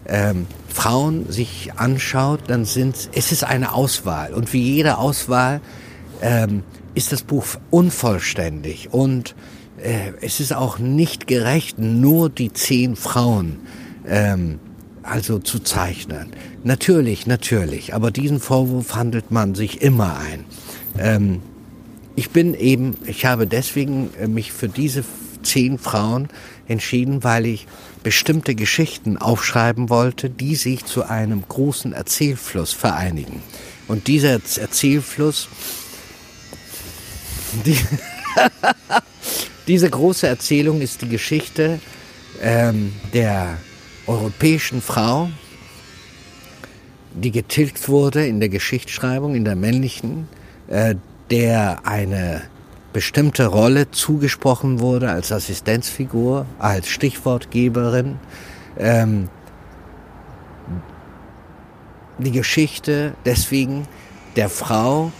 [0.07, 5.59] ähm, Frauen sich anschaut, dann sind es ist eine Auswahl und wie jede Auswahl
[6.21, 6.63] ähm,
[6.93, 9.35] ist das Buch unvollständig und
[9.81, 13.59] äh, es ist auch nicht gerecht, nur die zehn Frauen
[14.07, 14.59] ähm,
[15.03, 16.31] also zu zeichnen.
[16.63, 20.45] Natürlich, natürlich, aber diesen Vorwurf handelt man sich immer ein.
[20.97, 21.41] Ähm,
[22.15, 25.03] ich bin eben, ich habe deswegen äh, mich für diese
[25.43, 26.29] zehn Frauen
[26.67, 27.67] entschieden, weil ich
[28.03, 33.43] bestimmte Geschichten aufschreiben wollte, die sich zu einem großen Erzählfluss vereinigen.
[33.87, 35.47] Und dieser Erzählfluss
[37.63, 37.77] die
[39.67, 41.79] Diese große Erzählung ist die Geschichte
[42.39, 43.57] ähm, der
[44.05, 45.29] europäischen Frau,
[47.15, 50.27] die getilgt wurde in der Geschichtsschreibung, in der männlichen,
[50.67, 50.95] äh,
[51.31, 52.43] der eine
[52.93, 58.19] bestimmte Rolle zugesprochen wurde als Assistenzfigur, als Stichwortgeberin.
[58.77, 59.29] Ähm,
[62.19, 63.87] die Geschichte deswegen
[64.35, 65.11] der Frau,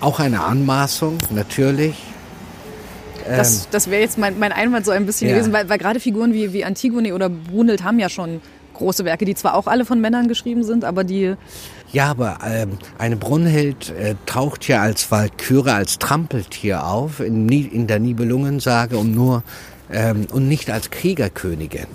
[0.00, 1.96] auch eine Anmaßung, natürlich.
[3.26, 5.34] Das, ähm, das wäre jetzt mein, mein Einwand so ein bisschen ja.
[5.34, 8.40] gewesen, weil, weil gerade Figuren wie, wie Antigone oder Brunhild haben ja schon
[8.74, 11.34] große Werke, die zwar auch alle von Männern geschrieben sind, aber die...
[11.92, 17.86] Ja, aber ähm, eine Brunhild äh, taucht ja als Walküre, als Trampeltier auf in, in
[17.86, 19.42] der Nibelungensage und nur
[19.90, 21.86] ähm, und nicht als Kriegerkönigin.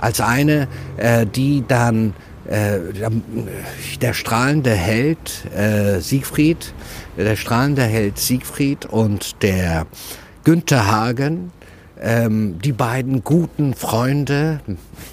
[0.00, 2.14] Als eine, äh, die dann
[2.46, 3.10] äh, der,
[4.00, 6.72] der strahlende Held äh, Siegfried,
[7.24, 9.86] der strahlende Held Siegfried und der
[10.44, 11.52] Günther Hagen,
[12.00, 14.60] ähm, die beiden guten Freunde,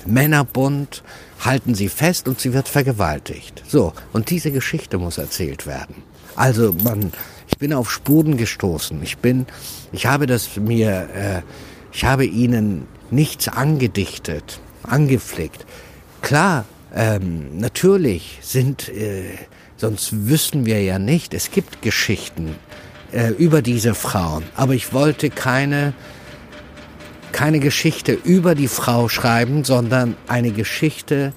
[0.06, 1.04] Männerbund,
[1.40, 3.64] halten sie fest und sie wird vergewaltigt.
[3.68, 5.96] So, und diese Geschichte muss erzählt werden.
[6.36, 7.12] Also man,
[7.48, 9.02] ich bin auf Spuren gestoßen.
[9.04, 9.46] Ich bin,
[9.92, 11.42] ich habe das mir, äh,
[11.92, 15.66] ich habe ihnen nichts angedichtet, angeflickt.
[16.22, 19.24] Klar, ähm, natürlich sind, äh,
[19.84, 22.56] sonst wüssten wir ja nicht, es gibt Geschichten
[23.12, 25.94] äh, über diese Frauen, aber ich wollte keine
[27.34, 31.34] keine Geschichte über die Frau schreiben, sondern eine Geschichte,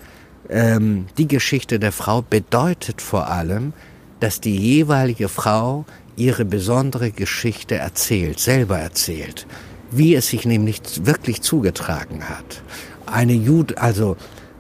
[0.49, 3.73] ähm, die Geschichte der Frau bedeutet vor allem,
[4.21, 5.85] dass die jeweilige Frau
[6.15, 9.49] ihre besondere Geschichte erzählt, selber erzählt,
[9.91, 12.63] wie es sich nämlich wirklich zugetragen hat.
[13.07, 14.17] Eine Jud, also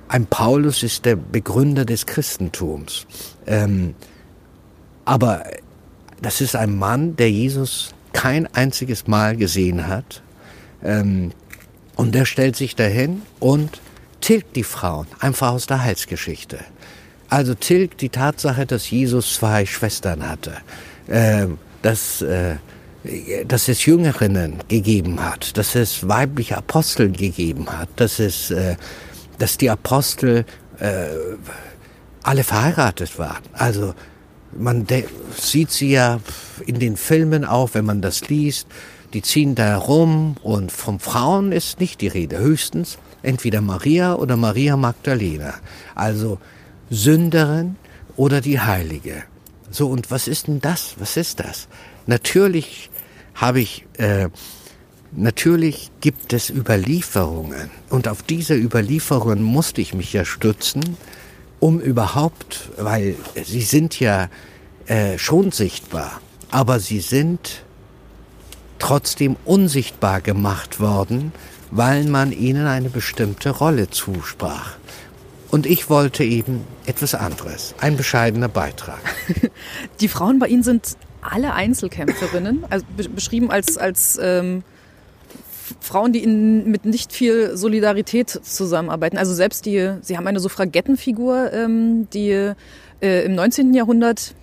[0.08, 3.06] ein Paulus ist der Begründer des Christentums,
[3.46, 3.94] ähm,
[5.04, 5.44] aber
[6.22, 10.22] das ist ein Mann, der Jesus kein einziges Mal gesehen hat,
[10.82, 11.32] ähm,
[11.96, 13.80] und der stellt sich dahin und
[14.20, 16.58] tilgt die Frauen einfach aus der Heilsgeschichte.
[17.28, 20.52] Also tilgt die Tatsache, dass Jesus zwei Schwestern hatte,
[21.08, 21.46] äh,
[21.82, 22.56] dass, äh,
[23.46, 28.76] dass es Jüngerinnen gegeben hat, dass es weibliche Apostel gegeben hat, dass es, äh,
[29.38, 30.44] dass die Apostel
[30.78, 31.06] äh,
[32.26, 33.42] alle verheiratet waren.
[33.52, 33.94] Also
[34.52, 34.86] man
[35.36, 36.20] sieht sie ja
[36.66, 38.66] in den Filmen auch, wenn man das liest,
[39.12, 44.36] die ziehen da herum und von Frauen ist nicht die Rede, höchstens entweder Maria oder
[44.36, 45.54] Maria Magdalena,
[45.94, 46.38] also
[46.90, 47.76] Sünderin
[48.16, 49.24] oder die Heilige.
[49.70, 50.96] So, und was ist denn das?
[50.98, 51.68] Was ist das?
[52.06, 52.90] Natürlich
[53.34, 54.28] habe ich, äh,
[55.12, 60.96] natürlich gibt es Überlieferungen und auf diese Überlieferungen musste ich mich ja stützen,
[61.60, 64.28] um überhaupt, weil sie sind ja
[64.86, 67.64] äh, schon sichtbar, aber sie sind
[68.78, 71.32] trotzdem unsichtbar gemacht worden,
[71.70, 74.76] weil man ihnen eine bestimmte Rolle zusprach.
[75.50, 78.98] Und ich wollte eben etwas anderes, ein bescheidener Beitrag.
[80.00, 82.84] Die Frauen bei Ihnen sind alle Einzelkämpferinnen, also
[83.14, 84.62] beschrieben als, als ähm,
[85.80, 89.18] Frauen, die in, mit nicht viel Solidarität zusammenarbeiten.
[89.18, 92.52] Also selbst die, Sie haben eine Suffragettenfigur, ähm, die
[93.00, 93.74] äh, im 19.
[93.74, 94.34] Jahrhundert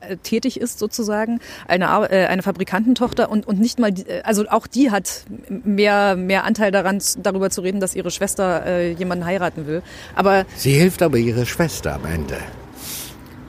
[0.00, 4.46] äh, tätig ist sozusagen, eine, äh, eine Fabrikantentochter und, und nicht mal, die, äh, also
[4.48, 9.24] auch die hat mehr, mehr Anteil daran, darüber zu reden, dass ihre Schwester äh, jemanden
[9.24, 9.82] heiraten will.
[10.14, 12.36] Aber Sie hilft aber ihre Schwester am Ende.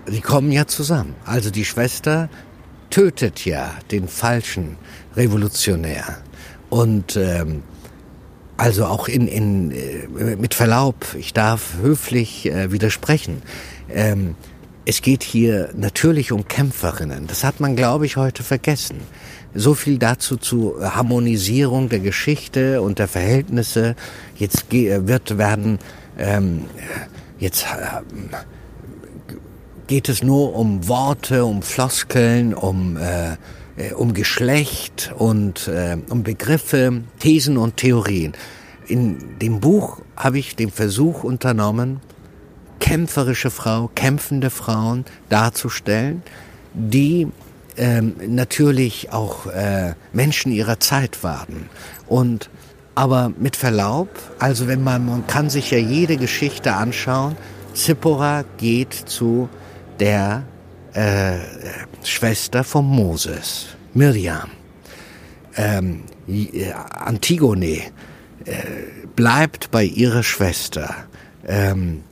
[0.06, 1.16] Sie kommen ja zusammen.
[1.26, 2.30] Also die Schwester
[2.90, 4.78] tötet ja den falschen
[5.16, 6.18] Revolutionär.
[6.70, 7.64] Und ähm,
[8.58, 13.42] also auch in, in äh, mit Verlaub, ich darf höflich äh, widersprechen.
[13.90, 14.36] Ähm,
[14.86, 17.28] es geht hier natürlich um Kämpferinnen.
[17.28, 19.02] Das hat man, glaube ich, heute vergessen.
[19.54, 23.96] So viel dazu zur Harmonisierung der Geschichte und der Verhältnisse.
[24.36, 25.80] Jetzt wird werden
[26.18, 26.66] ähm,
[27.40, 28.02] jetzt äh,
[29.88, 33.38] geht es nur um Worte, um Floskeln, um äh,
[33.78, 38.34] äh, um Geschlecht und äh, um Begriffe, Thesen und Theorien.
[38.88, 42.00] In dem Buch habe ich den Versuch unternommen,
[42.80, 46.24] kämpferische Frau, kämpfende Frauen darzustellen,
[46.74, 47.28] die
[47.78, 51.70] ähm, natürlich auch äh, Menschen ihrer Zeit waren.
[52.08, 52.50] Und
[52.96, 57.36] aber mit Verlaub, also wenn man, man kann sich ja jede Geschichte anschauen,
[57.76, 59.50] Zippora geht zu
[60.00, 60.44] der
[60.94, 61.38] äh,
[62.04, 63.68] Schwester von Moses,
[63.98, 64.50] Miriam.
[65.56, 67.82] Ähm, äh, Antigone
[68.46, 68.64] äh,
[69.16, 70.96] bleibt bei ihrer Schwester.
[71.48, 72.04] Ähm,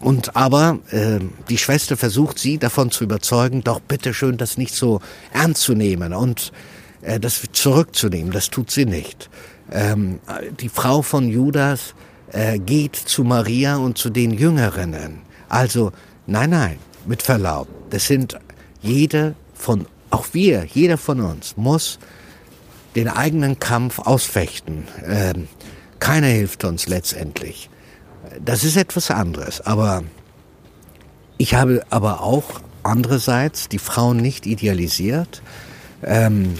[0.00, 4.74] und aber äh, die Schwester versucht sie davon zu überzeugen, doch bitte schön das nicht
[4.74, 5.00] so
[5.32, 6.52] ernst zu nehmen und
[7.00, 8.32] äh, das zurückzunehmen.
[8.32, 9.30] Das tut sie nicht.
[9.72, 10.20] Ähm,
[10.60, 11.94] die Frau von Judas
[12.32, 15.20] äh, geht zu Maria und zu den Jüngerinnen.
[15.48, 15.92] Also
[16.26, 17.68] nein, nein, mit Verlaub.
[17.88, 18.38] Das sind
[18.82, 21.98] jede von, auch wir, jeder von uns muss
[22.96, 24.88] den eigenen Kampf ausfechten.
[25.04, 25.48] Ähm,
[26.00, 27.70] keiner hilft uns letztendlich.
[28.44, 29.60] Das ist etwas anderes.
[29.60, 30.02] Aber
[31.36, 35.42] ich habe aber auch andererseits die Frauen nicht idealisiert.
[36.02, 36.54] Ähm,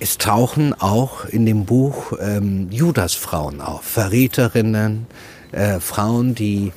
[0.00, 5.06] es tauchen auch in dem Buch ähm, Judasfrauen auf, Verräterinnen,
[5.52, 6.72] äh, Frauen, die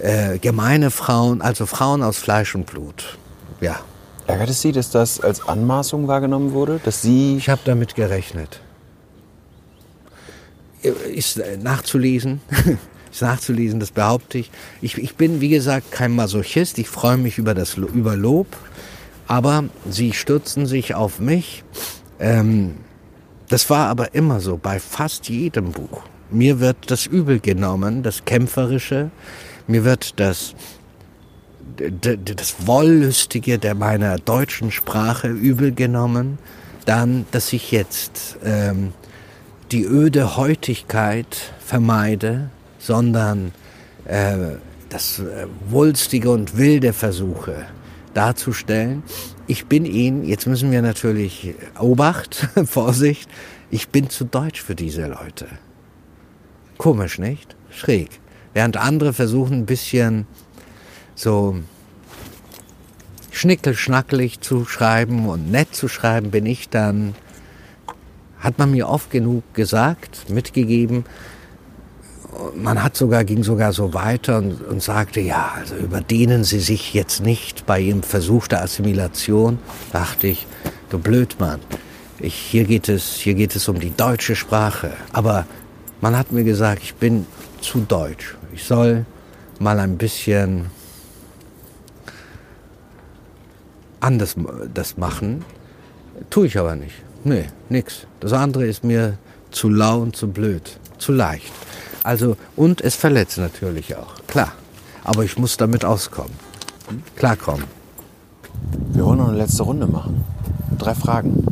[0.00, 3.18] äh, gemeine Frauen, also Frauen aus Fleisch und Blut.
[3.60, 3.80] Ja.
[4.30, 7.36] Ärgert es Sie, dass das als Anmaßung wahrgenommen wurde, dass Sie?
[7.36, 8.60] Ich habe damit gerechnet.
[10.82, 12.40] Ist äh, nachzulesen.
[13.10, 14.52] ist nachzulesen, das behaupte ich.
[14.80, 14.96] ich.
[14.98, 16.78] Ich bin, wie gesagt, kein Masochist.
[16.78, 18.46] Ich freue mich über das über Lob,
[19.26, 21.64] aber sie stürzen sich auf mich.
[22.20, 22.76] Ähm,
[23.48, 26.02] das war aber immer so bei fast jedem Buch.
[26.30, 29.10] Mir wird das Übel genommen, das Kämpferische.
[29.66, 30.54] Mir wird das
[31.76, 36.38] das Wollüstige der meiner deutschen Sprache übel genommen.
[36.86, 38.92] Dann, dass ich jetzt ähm,
[39.70, 43.52] die öde Heutigkeit vermeide, sondern
[44.04, 44.36] äh,
[44.88, 47.66] das äh, Wulstige und Wilde versuche
[48.14, 49.02] darzustellen.
[49.46, 53.28] Ich bin ihn, jetzt müssen wir natürlich Obacht, Vorsicht,
[53.70, 55.46] ich bin zu deutsch für diese Leute.
[56.76, 57.54] Komisch, nicht?
[57.70, 58.08] Schräg.
[58.52, 60.26] Während andere versuchen ein bisschen
[61.20, 61.56] so
[63.30, 67.14] schnickelschnackelig zu schreiben und nett zu schreiben, bin ich dann,
[68.38, 71.04] hat man mir oft genug gesagt, mitgegeben.
[72.54, 76.94] Man hat sogar, ging sogar so weiter und, und sagte, ja, also überdehnen Sie sich
[76.94, 79.58] jetzt nicht bei Ihrem Versuch der Assimilation.
[79.92, 80.46] Dachte ich,
[80.88, 81.60] du Blödmann.
[82.18, 84.92] Ich, hier geht es, hier geht es um die deutsche Sprache.
[85.12, 85.46] Aber
[86.00, 87.26] man hat mir gesagt, ich bin
[87.60, 88.36] zu deutsch.
[88.52, 89.04] Ich soll
[89.58, 90.66] mal ein bisschen
[94.00, 94.36] anders
[94.72, 95.44] das machen.
[96.28, 96.94] Tue ich aber nicht.
[97.24, 98.06] Nee, nix.
[98.20, 99.18] Das andere ist mir
[99.50, 101.52] zu lau und zu blöd, zu leicht.
[102.02, 104.52] Also, und es verletzt natürlich auch, klar.
[105.04, 106.32] Aber ich muss damit auskommen.
[107.16, 107.64] Klarkommen.
[108.92, 110.24] Wir wollen noch eine letzte Runde machen.
[110.78, 111.44] Drei Fragen.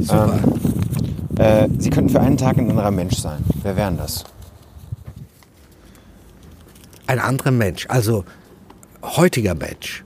[0.00, 0.38] Super.
[1.36, 3.44] Äh, Sie könnten für einen Tag ein anderer Mensch sein.
[3.62, 4.24] Wer wären das?
[7.06, 8.24] Ein anderer Mensch, also
[9.02, 10.04] heutiger Mensch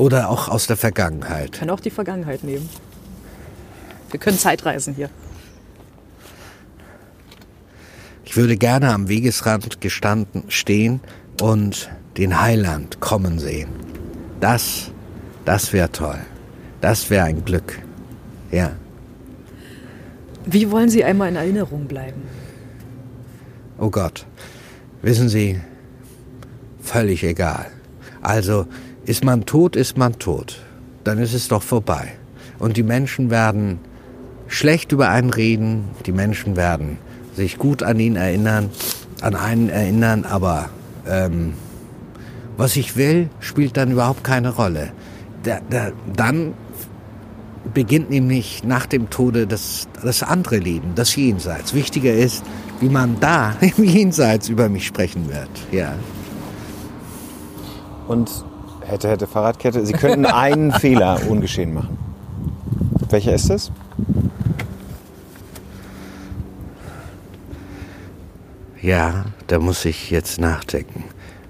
[0.00, 1.52] oder auch aus der Vergangenheit.
[1.52, 2.66] Kann auch die Vergangenheit nehmen.
[4.10, 5.10] Wir können Zeitreisen hier.
[8.24, 11.00] Ich würde gerne am Wegesrand gestanden stehen
[11.42, 13.68] und den Heiland kommen sehen.
[14.40, 14.90] Das,
[15.44, 16.18] das wäre toll.
[16.80, 17.78] Das wäre ein Glück.
[18.50, 18.72] Ja.
[20.46, 22.22] Wie wollen Sie einmal in Erinnerung bleiben?
[23.78, 24.24] Oh Gott.
[25.02, 25.60] Wissen Sie,
[26.80, 27.66] völlig egal.
[28.22, 28.66] Also,
[29.10, 30.62] ist man tot, ist man tot.
[31.02, 32.12] Dann ist es doch vorbei.
[32.60, 33.80] Und die Menschen werden
[34.46, 36.98] schlecht über einen reden, die Menschen werden
[37.34, 38.70] sich gut an ihn erinnern,
[39.20, 40.70] an einen erinnern, aber
[41.08, 41.54] ähm,
[42.56, 44.92] was ich will, spielt dann überhaupt keine Rolle.
[45.42, 46.54] Da, da, dann
[47.74, 51.74] beginnt nämlich nach dem Tode das, das andere Leben, das Jenseits.
[51.74, 52.44] Wichtiger ist,
[52.78, 55.50] wie man da im Jenseits über mich sprechen wird.
[55.72, 55.94] Ja.
[58.06, 58.44] Und
[58.86, 59.84] hätte, hätte Fahrradkette.
[59.86, 61.98] Sie könnten einen Fehler ungeschehen machen.
[63.08, 63.72] Welcher ist es?
[68.80, 71.04] Ja, da muss ich jetzt nachdenken.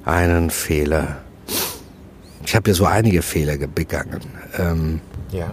[0.05, 1.19] Einen Fehler.
[2.44, 4.20] Ich habe ja so einige Fehler ge- begangen.
[4.59, 5.01] Ähm,
[5.31, 5.52] Ja.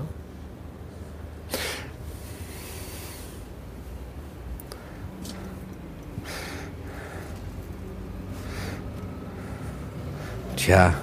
[10.56, 10.94] tja.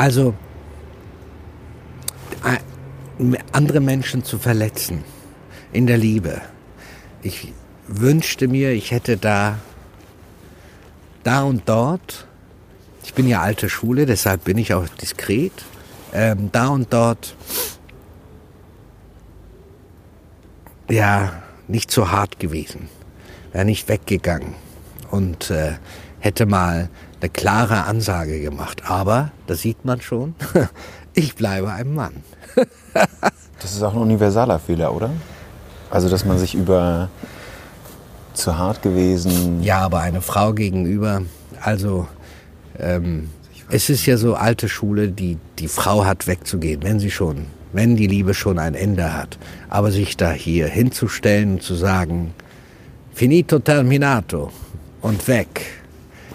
[0.00, 0.32] Also,
[2.42, 5.04] äh, andere Menschen zu verletzen
[5.74, 6.40] in der Liebe.
[7.20, 7.52] Ich
[7.86, 9.58] wünschte mir, ich hätte da,
[11.22, 12.26] da und dort,
[13.04, 15.52] ich bin ja alte Schule, deshalb bin ich auch diskret,
[16.14, 17.36] ähm, da und dort,
[20.88, 22.88] ja, nicht so hart gewesen,
[23.52, 24.54] wäre nicht weggegangen
[25.10, 25.74] und äh,
[26.20, 26.88] hätte mal
[27.20, 28.82] eine klare Ansage gemacht.
[28.86, 30.34] Aber, da sieht man schon,
[31.14, 32.14] ich bleibe ein Mann.
[33.62, 35.10] Das ist auch ein universaler Fehler, oder?
[35.90, 37.10] Also, dass man sich über
[38.32, 39.62] zu hart gewesen.
[39.62, 41.22] Ja, aber eine Frau gegenüber,
[41.60, 42.08] also
[42.78, 43.28] ähm,
[43.68, 47.96] es ist ja so alte Schule, die die Frau hat wegzugehen, wenn sie schon, wenn
[47.96, 49.38] die Liebe schon ein Ende hat.
[49.68, 52.34] Aber sich da hier hinzustellen und zu sagen,
[53.12, 54.50] finito terminato
[55.02, 55.66] und weg,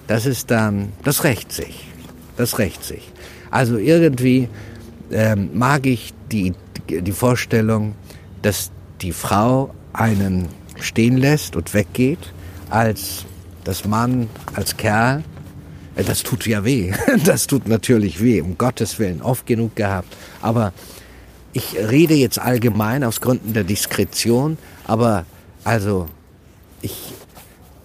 [0.07, 1.87] das ist dann, das rächt sich,
[2.37, 3.11] das rächt sich.
[3.51, 4.49] Also irgendwie
[5.11, 6.53] ähm, mag ich die,
[6.89, 7.95] die Vorstellung,
[8.41, 8.71] dass
[9.01, 10.47] die Frau einen
[10.79, 12.19] stehen lässt und weggeht,
[12.69, 13.25] als
[13.63, 15.23] das Mann, als Kerl.
[15.95, 16.91] Äh, Das tut ja weh.
[17.25, 20.15] Das tut natürlich weh, um Gottes Willen, oft genug gehabt.
[20.41, 20.73] Aber
[21.53, 25.25] ich rede jetzt allgemein aus Gründen der Diskretion, aber
[25.63, 26.07] also
[26.81, 27.13] ich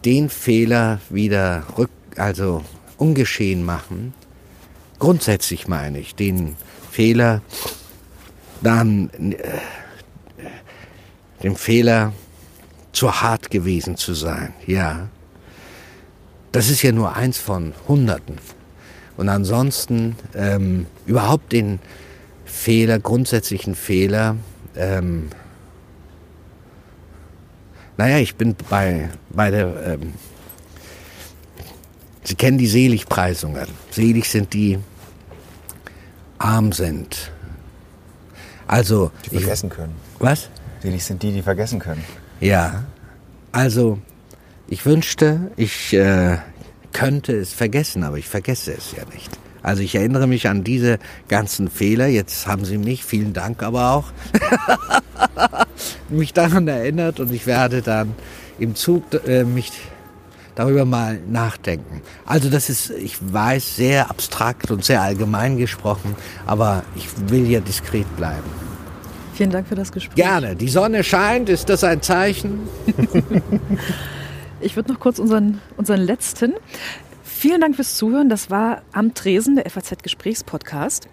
[0.04, 1.90] den Fehler wieder rück,
[2.20, 2.64] also
[2.96, 4.14] ungeschehen machen.
[4.98, 6.56] Grundsätzlich meine ich, den
[6.90, 7.42] Fehler
[8.62, 9.36] dann, äh,
[11.42, 12.12] den Fehler
[12.92, 15.08] zu hart gewesen zu sein, ja.
[16.52, 18.38] Das ist ja nur eins von Hunderten.
[19.16, 21.78] Und ansonsten ähm, überhaupt den
[22.44, 24.36] Fehler, grundsätzlichen Fehler,
[24.76, 25.30] ähm,
[27.96, 30.14] naja, ich bin bei, bei der, ähm,
[32.24, 33.66] Sie kennen die Seligpreisungen.
[33.90, 34.78] Selig sind die,
[36.38, 37.32] arm sind.
[38.66, 39.94] Also, Die ich, vergessen können.
[40.18, 40.48] was?
[40.82, 42.04] Selig sind die, die vergessen können.
[42.40, 42.84] Ja,
[43.52, 43.98] also
[44.68, 46.38] ich wünschte, ich äh,
[46.92, 49.30] könnte es vergessen, aber ich vergesse es ja nicht.
[49.62, 50.98] Also ich erinnere mich an diese
[51.28, 52.06] ganzen Fehler.
[52.06, 54.12] Jetzt haben Sie mich, vielen Dank aber auch,
[56.08, 58.14] mich daran erinnert und ich werde dann
[58.58, 59.72] im Zug äh, mich
[60.60, 62.02] darüber mal nachdenken.
[62.26, 66.14] Also das ist, ich weiß, sehr abstrakt und sehr allgemein gesprochen,
[66.46, 68.44] aber ich will ja diskret bleiben.
[69.34, 70.16] Vielen Dank für das Gespräch.
[70.16, 70.54] Gerne.
[70.54, 72.60] Die Sonne scheint, ist das ein Zeichen?
[74.62, 76.52] Ich würde noch kurz unseren, unseren letzten.
[77.22, 78.28] Vielen Dank fürs Zuhören.
[78.28, 81.08] Das war Am Tresen, der FAZ-Gesprächspodcast.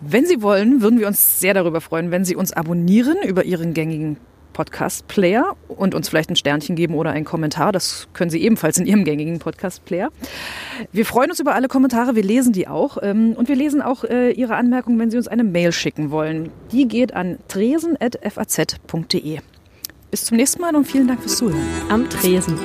[0.00, 3.74] Wenn Sie wollen, würden wir uns sehr darüber freuen, wenn Sie uns abonnieren über Ihren
[3.74, 4.16] gängigen
[4.58, 7.70] Podcast-Player und uns vielleicht ein Sternchen geben oder einen Kommentar.
[7.70, 10.08] Das können Sie ebenfalls in Ihrem gängigen Podcast-Player.
[10.90, 12.98] Wir freuen uns über alle Kommentare, wir lesen die auch.
[13.00, 16.50] ähm, Und wir lesen auch äh, Ihre Anmerkungen, wenn Sie uns eine Mail schicken wollen.
[16.72, 19.38] Die geht an tresen.faz.de.
[20.10, 21.62] Bis zum nächsten Mal und vielen Dank fürs Zuhören.
[21.88, 22.58] Am Tresen.